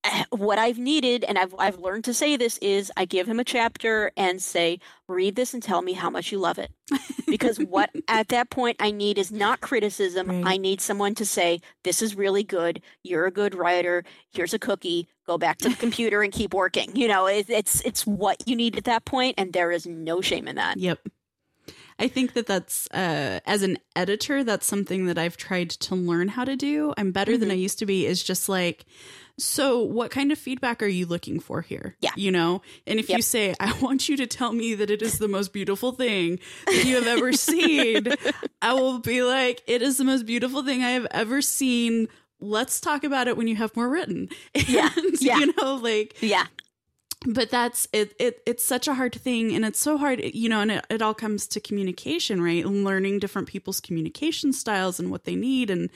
[0.30, 3.44] what I've needed, and I've I've learned to say this is I give him a
[3.44, 6.70] chapter and say, read this and tell me how much you love it.
[7.26, 10.28] Because what at that point I need is not criticism.
[10.28, 10.42] Right.
[10.46, 12.82] I need someone to say, This is really good.
[13.02, 14.04] You're a good writer.
[14.30, 15.08] Here's a cookie.
[15.26, 16.94] Go back to the computer and keep working.
[16.96, 20.20] You know, it, it's it's what you need at that point, and there is no
[20.20, 20.78] shame in that.
[20.78, 20.98] Yep.
[21.98, 26.28] I think that that's uh, as an editor, that's something that I've tried to learn
[26.28, 26.92] how to do.
[26.96, 28.06] I'm better than I used to be.
[28.06, 28.84] Is just like,
[29.38, 31.96] so what kind of feedback are you looking for here?
[32.00, 32.10] Yeah.
[32.16, 32.62] you know.
[32.86, 35.52] And if you say, I want you to tell me that it is the most
[35.52, 38.08] beautiful thing that you have ever seen,
[38.60, 42.08] I will be like, it is the most beautiful thing I have ever seen.
[42.40, 44.28] Let's talk about it when you have more written.
[44.54, 44.90] Yeah.
[44.96, 45.38] And, Yeah.
[45.38, 46.46] you know, like Yeah.
[47.26, 50.60] But that's it, it it's such a hard thing and it's so hard you know
[50.60, 55.10] and it, it all comes to communication right and learning different people's communication styles and
[55.10, 55.88] what they need and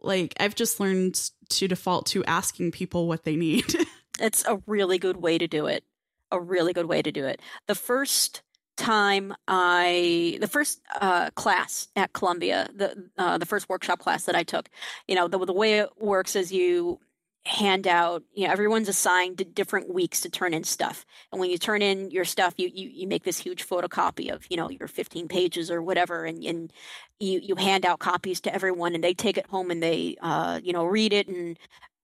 [0.00, 3.74] like i've just learned to default to asking people what they need
[4.20, 5.84] It's a really good way to do it.
[6.32, 7.40] A really good way to do it.
[7.66, 8.42] The first
[8.76, 14.34] time I, the first uh, class at Columbia, the uh, the first workshop class that
[14.34, 14.68] I took,
[15.06, 16.98] you know, the the way it works is you
[17.46, 21.58] hand out, you know, everyone's assigned different weeks to turn in stuff, and when you
[21.58, 24.88] turn in your stuff, you you, you make this huge photocopy of, you know, your
[24.88, 26.72] 15 pages or whatever, and and
[27.20, 30.60] you you hand out copies to everyone, and they take it home and they, uh,
[30.62, 31.58] you know, read it and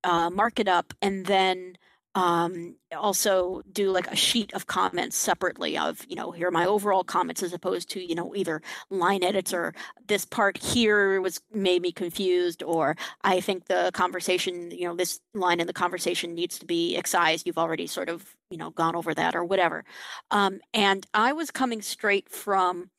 [0.05, 1.76] uh, mark it up, and then
[2.15, 6.67] um, also do like a sheet of comments separately of you know here are my
[6.67, 8.61] overall comments as opposed to you know either
[8.91, 9.75] line edits or
[10.09, 15.21] this part here was made me confused or i think the conversation you know this
[15.35, 17.47] line in the conversation needs to be excised.
[17.47, 19.85] You've already sort of you know gone over that or whatever.
[20.31, 22.91] Um, and i was coming straight from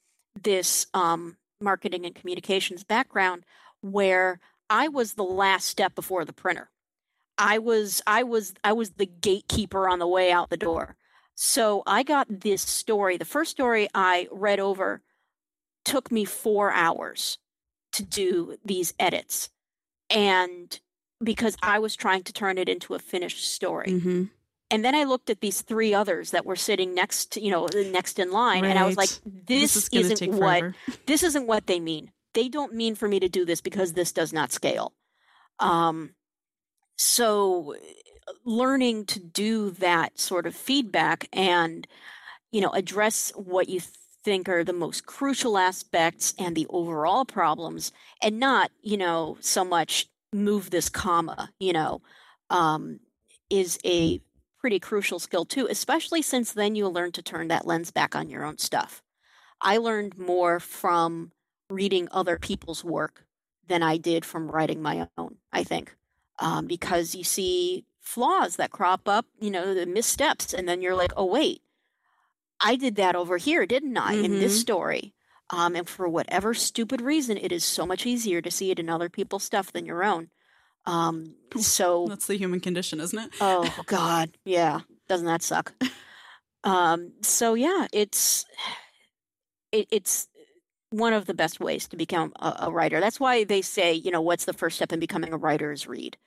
[0.41, 3.43] this um, marketing and communications background
[3.81, 4.39] where
[4.69, 6.69] i was the last step before the printer
[7.37, 10.95] I was I was I was the gatekeeper on the way out the door.
[11.35, 13.17] So I got this story.
[13.17, 15.01] The first story I read over
[15.83, 17.39] took me 4 hours
[17.93, 19.49] to do these edits.
[20.09, 20.79] And
[21.23, 23.87] because I was trying to turn it into a finished story.
[23.87, 24.23] mm-hmm.
[24.71, 27.67] And then I looked at these three others that were sitting next, to, you know,
[27.91, 30.63] next in line and I was like this, is isn't what
[31.05, 32.11] this isn't what they mean.
[32.33, 34.93] They don't mean for me to do this because this does not scale.
[35.59, 36.15] Um,
[36.95, 37.75] so
[38.45, 41.87] learning to do that sort of feedback and
[42.51, 43.81] you know address what you
[44.23, 47.91] think are the most crucial aspects and the overall problems
[48.21, 52.01] and not you know so much move this comma you know
[52.49, 52.99] um,
[53.49, 54.21] is a
[54.59, 58.29] pretty crucial skill too especially since then you learn to turn that lens back on
[58.29, 59.01] your own stuff.
[59.61, 61.31] I learned more from
[61.69, 63.25] reading other people's work
[63.67, 65.95] than i did from writing my own i think
[66.39, 70.95] um, because you see flaws that crop up, you know, the missteps, and then you're
[70.95, 71.61] like, oh, wait,
[72.59, 74.61] I did that over here, didn't I, in this Mhm.
[74.61, 75.13] story?
[75.49, 78.89] Um, and for whatever stupid reason, it is so much easier to see it in
[78.89, 80.29] other people's stuff than your own.
[80.85, 85.73] Um, so, that's the human condition isn't it oh God, yeah, doesn't that suck?
[86.63, 88.45] Um, so yeah, it's
[89.71, 90.27] it, it's
[90.93, 92.99] one of the best ways to become a, a writer.
[92.99, 95.87] That's why they say, you know, what's the first step in becoming a writer is
[95.87, 96.17] read.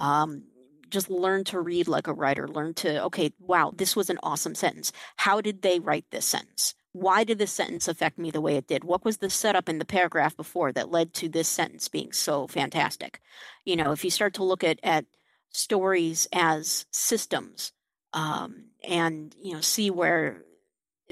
[0.00, 0.42] Um,
[0.90, 2.48] just learn to read like a writer.
[2.48, 4.90] Learn to, okay, wow, this was an awesome sentence.
[5.16, 6.74] How did they write this sentence?
[6.90, 8.82] Why did this sentence affect me the way it did?
[8.82, 12.48] What was the setup in the paragraph before that led to this sentence being so
[12.48, 13.20] fantastic?
[13.64, 15.04] You know, if you start to look at, at
[15.50, 17.72] stories as systems
[18.12, 20.42] um, and, you know, see where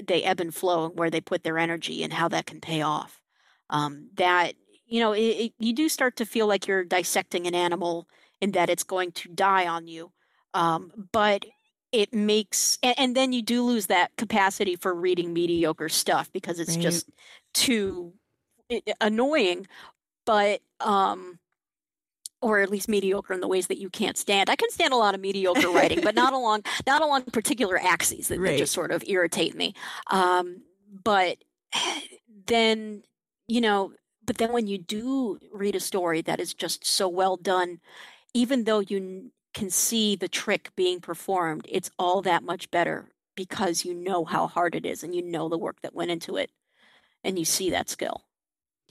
[0.03, 2.81] they ebb and flow and where they put their energy and how that can pay
[2.81, 3.21] off.
[3.69, 4.53] Um, that
[4.85, 8.07] you know, it, it, you do start to feel like you're dissecting an animal
[8.41, 10.11] and that it's going to die on you.
[10.53, 11.45] Um, but
[11.91, 16.59] it makes, and, and then you do lose that capacity for reading mediocre stuff because
[16.59, 16.83] it's Right.
[16.83, 17.09] just
[17.53, 18.13] too
[19.01, 19.67] annoying.
[20.25, 21.39] But um,
[22.45, 24.51] or at least mediocre in the ways that you can't stand.
[24.51, 28.27] I can stand a lot of mediocre writing, but not along not along particular axes
[28.27, 28.51] that, right.
[28.51, 29.73] that just sort of irritate me.
[30.11, 30.61] Um,
[31.03, 31.39] but
[32.45, 33.01] then
[33.47, 33.93] you know,
[34.23, 37.79] but then when you do read a story that is just so well done,
[38.35, 43.85] even though you can see the trick being performed, it's all that much better because
[43.85, 46.51] you know how hard it is and you know the work that went into it
[47.23, 48.21] and you see that skill.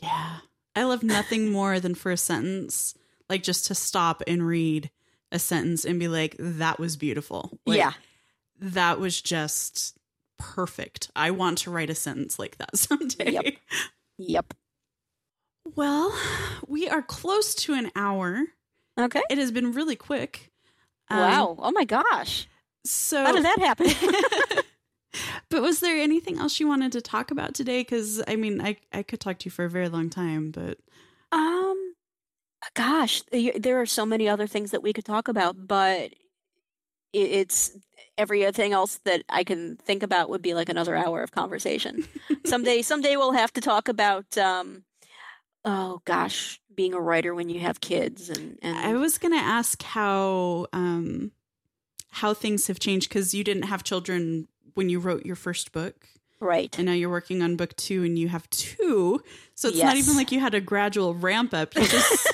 [0.03, 0.39] Yeah.
[0.75, 2.97] I love nothing more than for a sentence,
[3.29, 4.91] like just to stop and read
[5.33, 7.59] a sentence and be like, that was beautiful.
[7.67, 7.93] Like, yeah.
[8.61, 9.97] That was just
[10.39, 11.11] perfect.
[11.17, 13.33] I want to write a sentence like that someday.
[13.33, 13.45] Yep.
[14.19, 14.55] Yep.
[15.75, 16.17] Well,
[16.67, 18.45] we are close to an hour.
[18.99, 19.23] Okay.
[19.31, 20.53] It has been really quick.
[21.09, 21.57] Um, wow.
[21.59, 22.47] Oh my gosh.
[22.85, 23.87] So How did that happen?
[25.51, 27.81] but was there anything else you wanted to talk about today?
[27.81, 30.79] Because I mean, I I could talk to you for a very long time, but
[31.33, 31.94] um,
[32.75, 36.13] gosh, there are so many other things that we could talk about, but
[37.13, 37.77] it's
[38.19, 42.07] everything else that I can think about would be like another hour of conversation.
[42.45, 44.37] someday, someday we'll have to talk about.
[44.39, 44.85] Um,
[45.65, 49.45] oh gosh, being a writer when you have kids and, and I was going to
[49.45, 51.31] ask how um
[52.11, 56.07] how things have changed because you didn't have children when you wrote your first book.
[56.41, 56.77] Right.
[56.77, 59.21] And now you're working on book 2 and you have two.
[59.55, 59.87] So it's yes.
[59.87, 61.75] not even like you had a gradual ramp up.
[61.75, 62.33] You just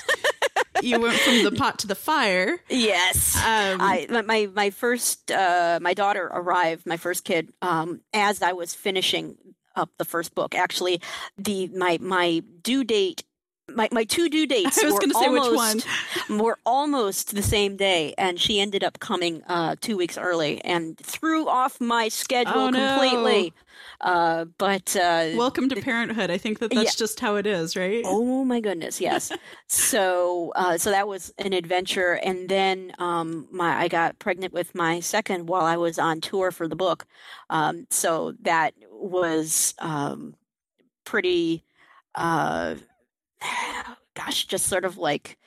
[0.81, 2.59] you went from the pot to the fire.
[2.69, 3.35] Yes.
[3.37, 8.53] Um, I my my first uh, my daughter arrived, my first kid, um, as I
[8.53, 9.37] was finishing
[9.75, 10.55] up the first book.
[10.55, 11.01] Actually,
[11.37, 13.23] the my my due date
[13.75, 15.85] my, my two due dates I was say almost, which
[16.29, 20.61] one were almost the same day and she ended up coming uh, two weeks early
[20.65, 23.53] and threw off my schedule oh, completely
[24.01, 26.29] uh, but uh, welcome to parenthood.
[26.29, 26.99] I think that that's yeah.
[26.99, 28.03] just how it is right?
[28.05, 29.31] Oh my goodness yes.
[29.67, 32.13] So uh, so that was an adventure.
[32.13, 36.51] And then um, my i got pregnant with my second while i was on tour
[36.51, 37.05] for the book.
[37.49, 40.35] Um, so that was um,
[41.05, 41.63] pretty
[42.15, 42.75] uh,
[44.15, 45.37] gosh, just sort of like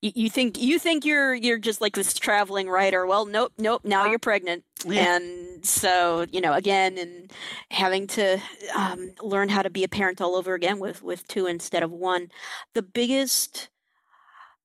[0.00, 3.06] you, you, think you think you're you're just like this traveling writer.
[3.06, 3.82] Well, nope, nope.
[3.84, 5.16] Now you're pregnant, yeah.
[5.16, 7.32] and so you know again, and
[7.70, 8.40] having to
[8.76, 11.90] um, learn how to be a parent all over again with with two instead of
[11.90, 12.30] one.
[12.74, 13.70] The biggest.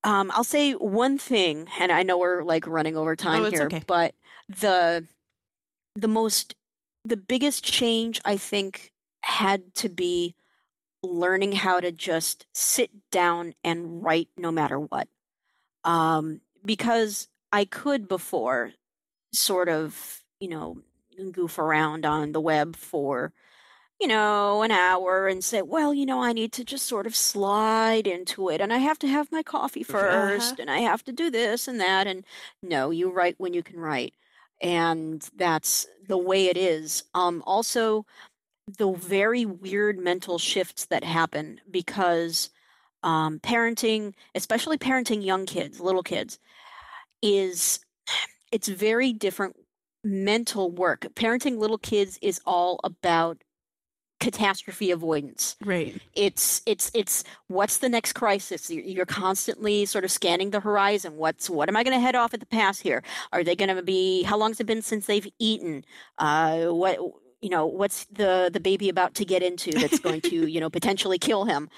[0.05, 3.63] Um, I'll say one thing, and I know we're like running over time oh, here,
[3.63, 3.83] okay.
[3.87, 4.13] but
[4.49, 5.07] the
[5.95, 6.55] the most
[7.05, 10.35] the biggest change I think had to be
[11.01, 15.07] learning how to just sit down and write no matter what.
[15.83, 18.71] Um, because I could before
[19.31, 20.77] sort of, you know,
[21.31, 23.33] goof around on the web for,
[23.99, 27.15] you know, an hour and say, well, you know, I need to just sort of
[27.15, 30.55] slide into it and I have to have my coffee 1st uh-huh.
[30.59, 32.07] and I have to do this and that.
[32.07, 32.25] And
[32.61, 34.13] no, you write when you can write.
[34.61, 37.03] And that's the way it is.
[37.13, 38.05] Um, also,
[38.77, 42.49] the very weird mental shifts that happen because
[43.03, 46.39] um, parenting, especially parenting young kids, little kids,
[47.21, 47.79] is
[48.51, 49.55] it's very different
[50.03, 51.07] mental work.
[51.15, 53.43] Parenting little kids is all about
[54.19, 55.57] catastrophe avoidance.
[55.63, 56.01] Right.
[56.13, 58.69] It's it's it's what's the next crisis?
[58.69, 61.17] You're, you're constantly sort of scanning the horizon.
[61.17, 63.03] What's what am i going to head off at the pass here?
[63.33, 65.83] Are they going to be how long's it been since they've eaten?
[66.17, 66.99] Uh what
[67.43, 70.69] you know what's the the baby about to get into that's going to you know
[70.69, 71.69] potentially kill him.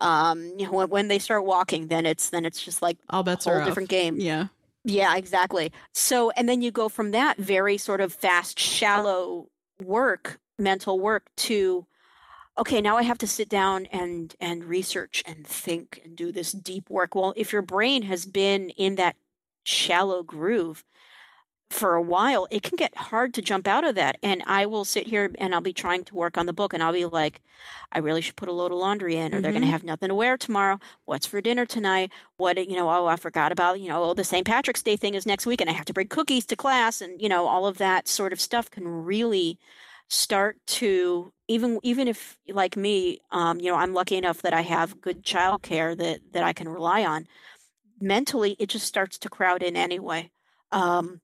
[0.00, 3.22] Um you know, when, when they start walking then it's then it's just like all
[3.22, 3.90] bets a whole different off.
[3.90, 4.20] game.
[4.20, 4.48] Yeah.
[4.84, 5.72] Yeah exactly.
[5.92, 9.48] So and then you go from that very sort of fast shallow
[9.82, 11.86] work mental work to
[12.58, 16.52] okay now i have to sit down and and research and think and do this
[16.52, 17.14] deep work.
[17.14, 19.16] Well if your brain has been in that
[19.64, 20.84] shallow groove
[21.70, 24.18] for a while, it can get hard to jump out of that.
[24.22, 26.82] And I will sit here and I'll be trying to work on the book and
[26.82, 27.40] I'll be like,
[27.90, 29.42] I really should put a load of laundry in, or mm-hmm.
[29.42, 30.78] they're going to have nothing to wear tomorrow.
[31.04, 32.12] What's for dinner tonight?
[32.36, 34.46] What, you know, oh, I forgot about, you know, oh, the St.
[34.46, 37.00] Patrick's Day thing is next week and I have to bring cookies to class.
[37.00, 39.58] And, you know, all of that sort of stuff can really
[40.08, 44.60] start to even even if like me um, you know i'm lucky enough that i
[44.60, 47.26] have good childcare that that i can rely on
[48.00, 50.30] mentally it just starts to crowd in anyway
[50.70, 51.20] um,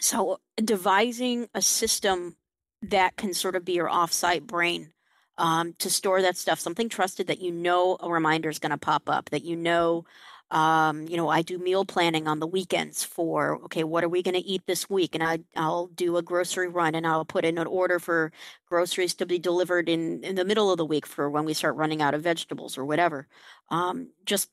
[0.00, 2.36] so, devising a system
[2.82, 4.92] that can sort of be your offsite brain
[5.38, 8.78] um, to store that stuff, something trusted that you know a reminder is going to
[8.78, 10.04] pop up, that you know,
[10.50, 14.22] um, you know, I do meal planning on the weekends for, okay, what are we
[14.22, 15.14] going to eat this week?
[15.14, 18.32] And I, I'll do a grocery run and I'll put in an order for
[18.68, 21.76] groceries to be delivered in, in the middle of the week for when we start
[21.76, 23.26] running out of vegetables or whatever.
[23.70, 24.50] Um, just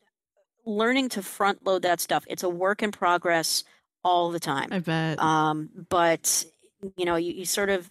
[0.65, 2.25] learning to front load that stuff.
[2.27, 3.63] It's a work in progress
[4.03, 4.69] all the time.
[4.71, 5.19] I bet.
[5.19, 6.45] Um, but
[6.97, 7.89] you know, you, you sort of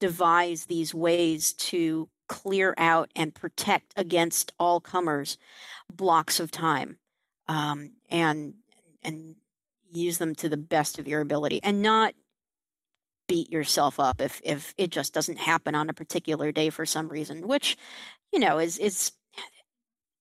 [0.00, 5.36] devise these ways to clear out and protect against all comers
[5.92, 6.98] blocks of time
[7.48, 8.54] um, and
[9.02, 9.36] and
[9.92, 12.14] use them to the best of your ability and not
[13.28, 17.08] beat yourself up if if it just doesn't happen on a particular day for some
[17.08, 17.76] reason which
[18.32, 19.12] you know is is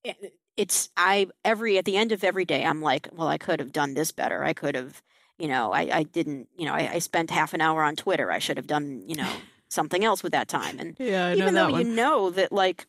[0.05, 0.13] eh,
[0.55, 3.71] it's i every at the end of every day i'm like well i could have
[3.71, 5.01] done this better i could have
[5.37, 8.31] you know i i didn't you know i, I spent half an hour on twitter.
[8.31, 9.31] I should have done you know
[9.69, 10.79] something else with that time.
[10.79, 12.85] And yeah, I even though you know that like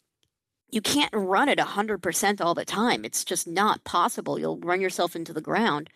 [0.70, 4.38] you can't run at 100% all the time it's just not possible.
[4.38, 5.88] You'll run yourself into the ground.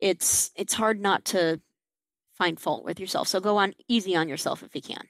[0.00, 1.60] It's it's hard not to
[2.32, 3.28] find fault with yourself.
[3.28, 5.08] So go on easy on yourself if you can.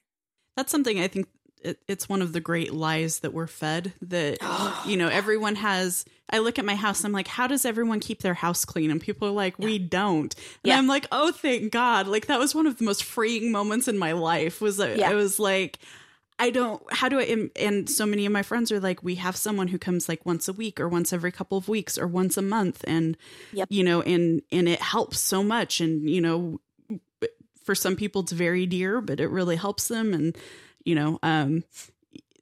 [0.56, 1.28] That's something I think
[1.62, 4.38] it, it's one of the great lies that we're fed that
[4.86, 8.22] you know everyone has i look at my house i'm like how does everyone keep
[8.22, 8.90] their house clean?
[8.90, 10.34] And people are like we don't.
[10.34, 10.78] And Yeah.
[10.78, 12.06] i'm like oh thank god.
[12.08, 15.10] Like that was one of the most freeing moments in my life was that Yeah.
[15.10, 15.78] i was like
[16.38, 19.16] i don't how do i and, and so many of my friends are like we
[19.16, 22.06] have someone who comes like once a week or once every couple of weeks or
[22.06, 22.82] once a month.
[22.86, 23.16] And
[23.52, 23.68] Yep.
[23.70, 25.80] you know and and it helps so much.
[25.80, 26.60] And you know
[27.64, 30.14] for some people it's very dear but it really helps them.
[30.14, 30.36] And
[30.84, 31.64] you know um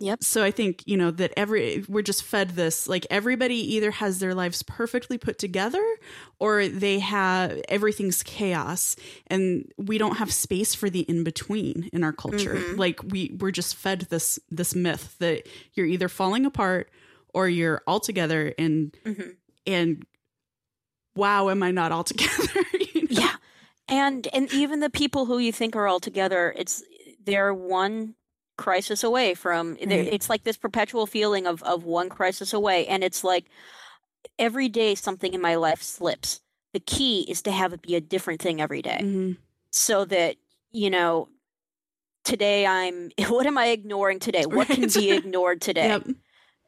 [0.01, 0.23] Yep.
[0.23, 4.21] so i think you know that every we're just fed this like everybody either has
[4.21, 5.85] their lives perfectly put together
[6.39, 8.95] or they have everything's chaos
[9.27, 12.79] and we don't have space for the in between in our culture Mhm.
[12.79, 16.91] like we we're just fed this this myth that you're either falling apart
[17.35, 19.35] or you're all together and Mhm.
[19.67, 20.07] and
[21.17, 22.61] wow am i not all together
[22.95, 23.09] you know?
[23.11, 23.35] yeah
[23.89, 26.85] and and even the people who you think are all together it's
[27.25, 28.15] they're one
[28.59, 29.91] crisis away from Right.
[30.13, 33.47] it's like this perpetual feeling of of one crisis away and it's like
[34.39, 36.41] every day something in my life slips.
[36.75, 39.01] The key is to have it be a different thing every day.
[39.03, 39.37] Mhm.
[39.71, 40.37] so that
[40.73, 41.29] you know
[42.25, 44.45] today i'm what am i ignoring today?
[44.57, 45.89] What can be ignored today?
[45.89, 46.07] Yep.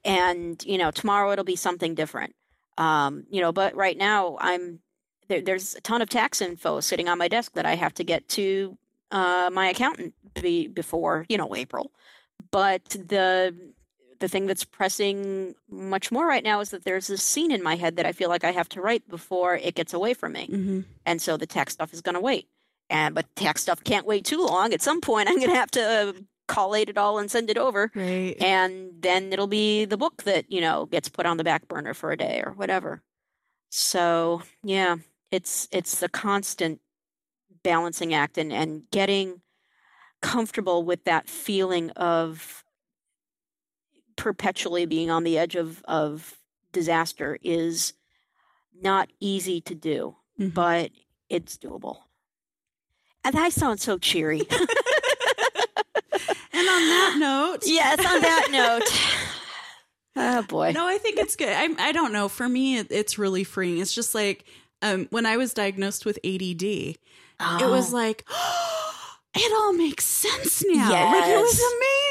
[0.04, 2.34] And you know tomorrow it'll be something different.
[2.78, 4.80] Um you know but right now i'm
[5.28, 8.04] there, there's a ton of tax info sitting on my desk that i have to
[8.04, 8.76] get to
[9.10, 11.92] uh my accountant be, before you know april.
[12.50, 13.54] But the
[14.18, 17.76] the thing that's pressing much more right now is that there's this scene in my
[17.76, 20.46] head that i feel like i have to write before it gets away from me.
[20.46, 22.48] Hmm and so the tax stuff is going to wait.
[22.88, 24.72] And but tax stuff can't wait too long.
[24.72, 26.14] At some point i'm going to have to
[26.48, 27.92] collate it all and send it over.
[27.94, 28.34] Right.
[28.40, 31.94] And then it'll be the book that you know gets put on the back burner
[31.94, 33.02] for a day or whatever.
[33.70, 34.96] So yeah
[35.30, 36.80] it's it's the constant
[37.62, 39.40] balancing act and and getting
[40.22, 42.64] comfortable with that feeling of
[44.16, 46.36] perpetually being on the edge of of
[46.72, 47.94] disaster is
[48.80, 50.54] not easy to do Mhm.
[50.54, 50.90] but
[51.28, 51.98] it's doable
[53.24, 54.42] and i sound so cheery
[56.52, 58.90] And on that note, yes on that note
[60.16, 61.48] oh boy no, I think it's good.
[61.48, 62.28] I, I don't know.
[62.28, 63.78] For me, it, it's really freeing.
[63.78, 64.44] It's just like
[64.82, 66.96] um, when I was diagnosed with ADD,
[67.40, 68.24] it was Oh, like,
[69.34, 70.90] it all makes sense now.
[70.90, 71.62] Like it was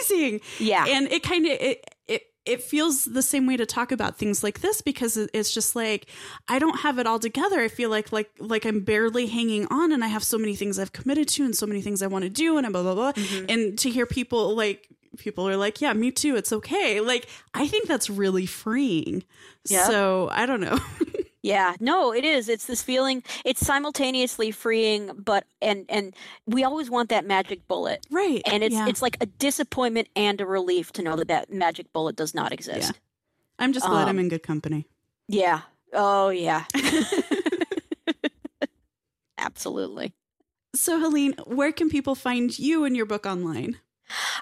[0.10, 0.42] amazing.
[0.60, 4.18] yeah And it kind of it it it feels the same way to talk about
[4.18, 6.08] things like this because it's just like
[6.48, 7.60] I don't have it all together.
[7.60, 10.80] I feel like like like I'm barely hanging on, and I have so many things
[10.80, 13.12] I've committed to, and so many things I want to do, and blah blah blah.
[13.12, 13.46] Mhm.
[13.52, 16.36] And to hear people like people are like, yeah, me too.
[16.38, 17.02] It's okay.
[17.02, 19.24] Like I think that's really freeing.
[19.68, 19.88] Yeah.
[19.88, 20.80] So I don't know.
[21.42, 22.50] Yeah, no, it is.
[22.50, 23.24] It's this feeling.
[23.46, 26.14] It's simultaneously freeing, but and and
[26.46, 28.42] we always want that magic bullet, right.
[28.46, 28.88] and it's yeah.
[28.88, 32.52] it's like a disappointment and a relief to know that that magic bullet does not
[32.52, 33.00] exist.
[33.58, 34.88] I'm just glad I'm um, in good company.
[35.28, 35.62] Yeah.
[35.94, 36.66] Oh yeah.
[39.38, 40.14] Absolutely.
[40.76, 43.78] So Helene, where can people find you and your book online?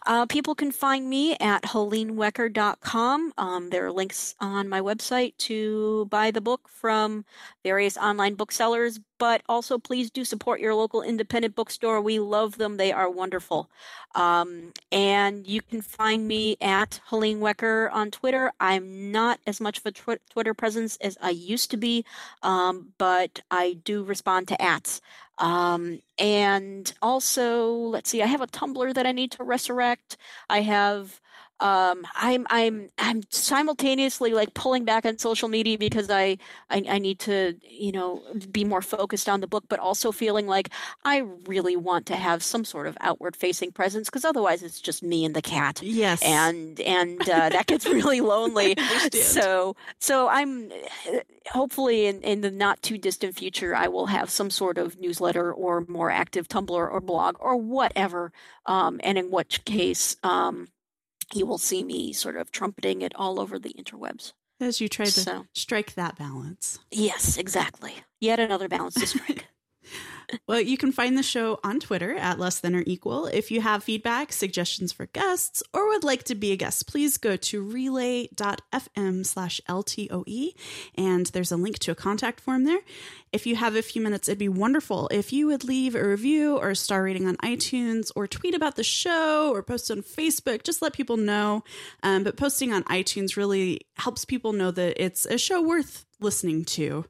[0.05, 3.33] Uh, people can find me at helenewecker.com.
[3.37, 7.25] Um, there are links on my website to buy the book from
[7.63, 12.01] various online booksellers, but also please do support your local independent bookstore.
[12.01, 13.69] We love them, they are wonderful.
[14.15, 18.51] Um, and you can find me at Helene Wecker on Twitter.
[18.59, 22.05] I'm not as much of a tw- Twitter presence as I used to be,
[22.43, 25.01] um, but I do respond to ats.
[25.39, 30.17] Um, and also, let's see, I have a Tumblr that I need to resurrect.
[30.49, 31.21] I have
[31.59, 36.37] um, I'm I'm I'm simultaneously like pulling back on social media because I,
[36.69, 40.45] I I need to you know be more focused on the book, but also feeling
[40.45, 40.69] like
[41.03, 45.01] I really want to have some sort of outward facing presence because otherwise it's just
[45.01, 45.81] me and the cat.
[45.81, 48.75] Yes, and and uh, that gets really lonely.
[49.13, 50.71] so so I'm
[51.51, 55.51] hopefully in in the not too distant future I will have some sort of newsletter
[55.51, 58.31] or more active Tumblr or blog or whatever,
[58.67, 60.17] um, and in which case.
[60.21, 60.67] Um,
[61.33, 64.33] you will see me sort of trumpeting it all over the interwebs.
[64.59, 66.79] As you try to so, strike that balance.
[66.91, 67.93] Yes, exactly.
[68.19, 69.47] Yet another balance to strike.
[70.47, 73.27] well, you can find the show on Twitter at less than or equal.
[73.27, 77.17] If you have feedback, suggestions for guests, or would like to be a guest, please
[77.17, 80.49] go to relay.fm slash LTOE
[80.95, 82.79] and there's a link to a contact form there.
[83.31, 86.57] If you have a few minutes, it'd be wonderful if you would leave a review
[86.57, 90.63] or a star rating on iTunes or tweet about the show or post on Facebook.
[90.63, 91.63] Just let people know.
[92.03, 96.65] Um, but posting on iTunes really helps people know that it's a show worth listening
[96.65, 97.05] to.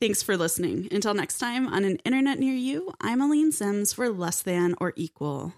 [0.00, 0.88] Thanks for listening.
[0.90, 4.92] Until next time on an internet near you, I'm Aleen Simms for Less Than or
[4.96, 5.52] Equal.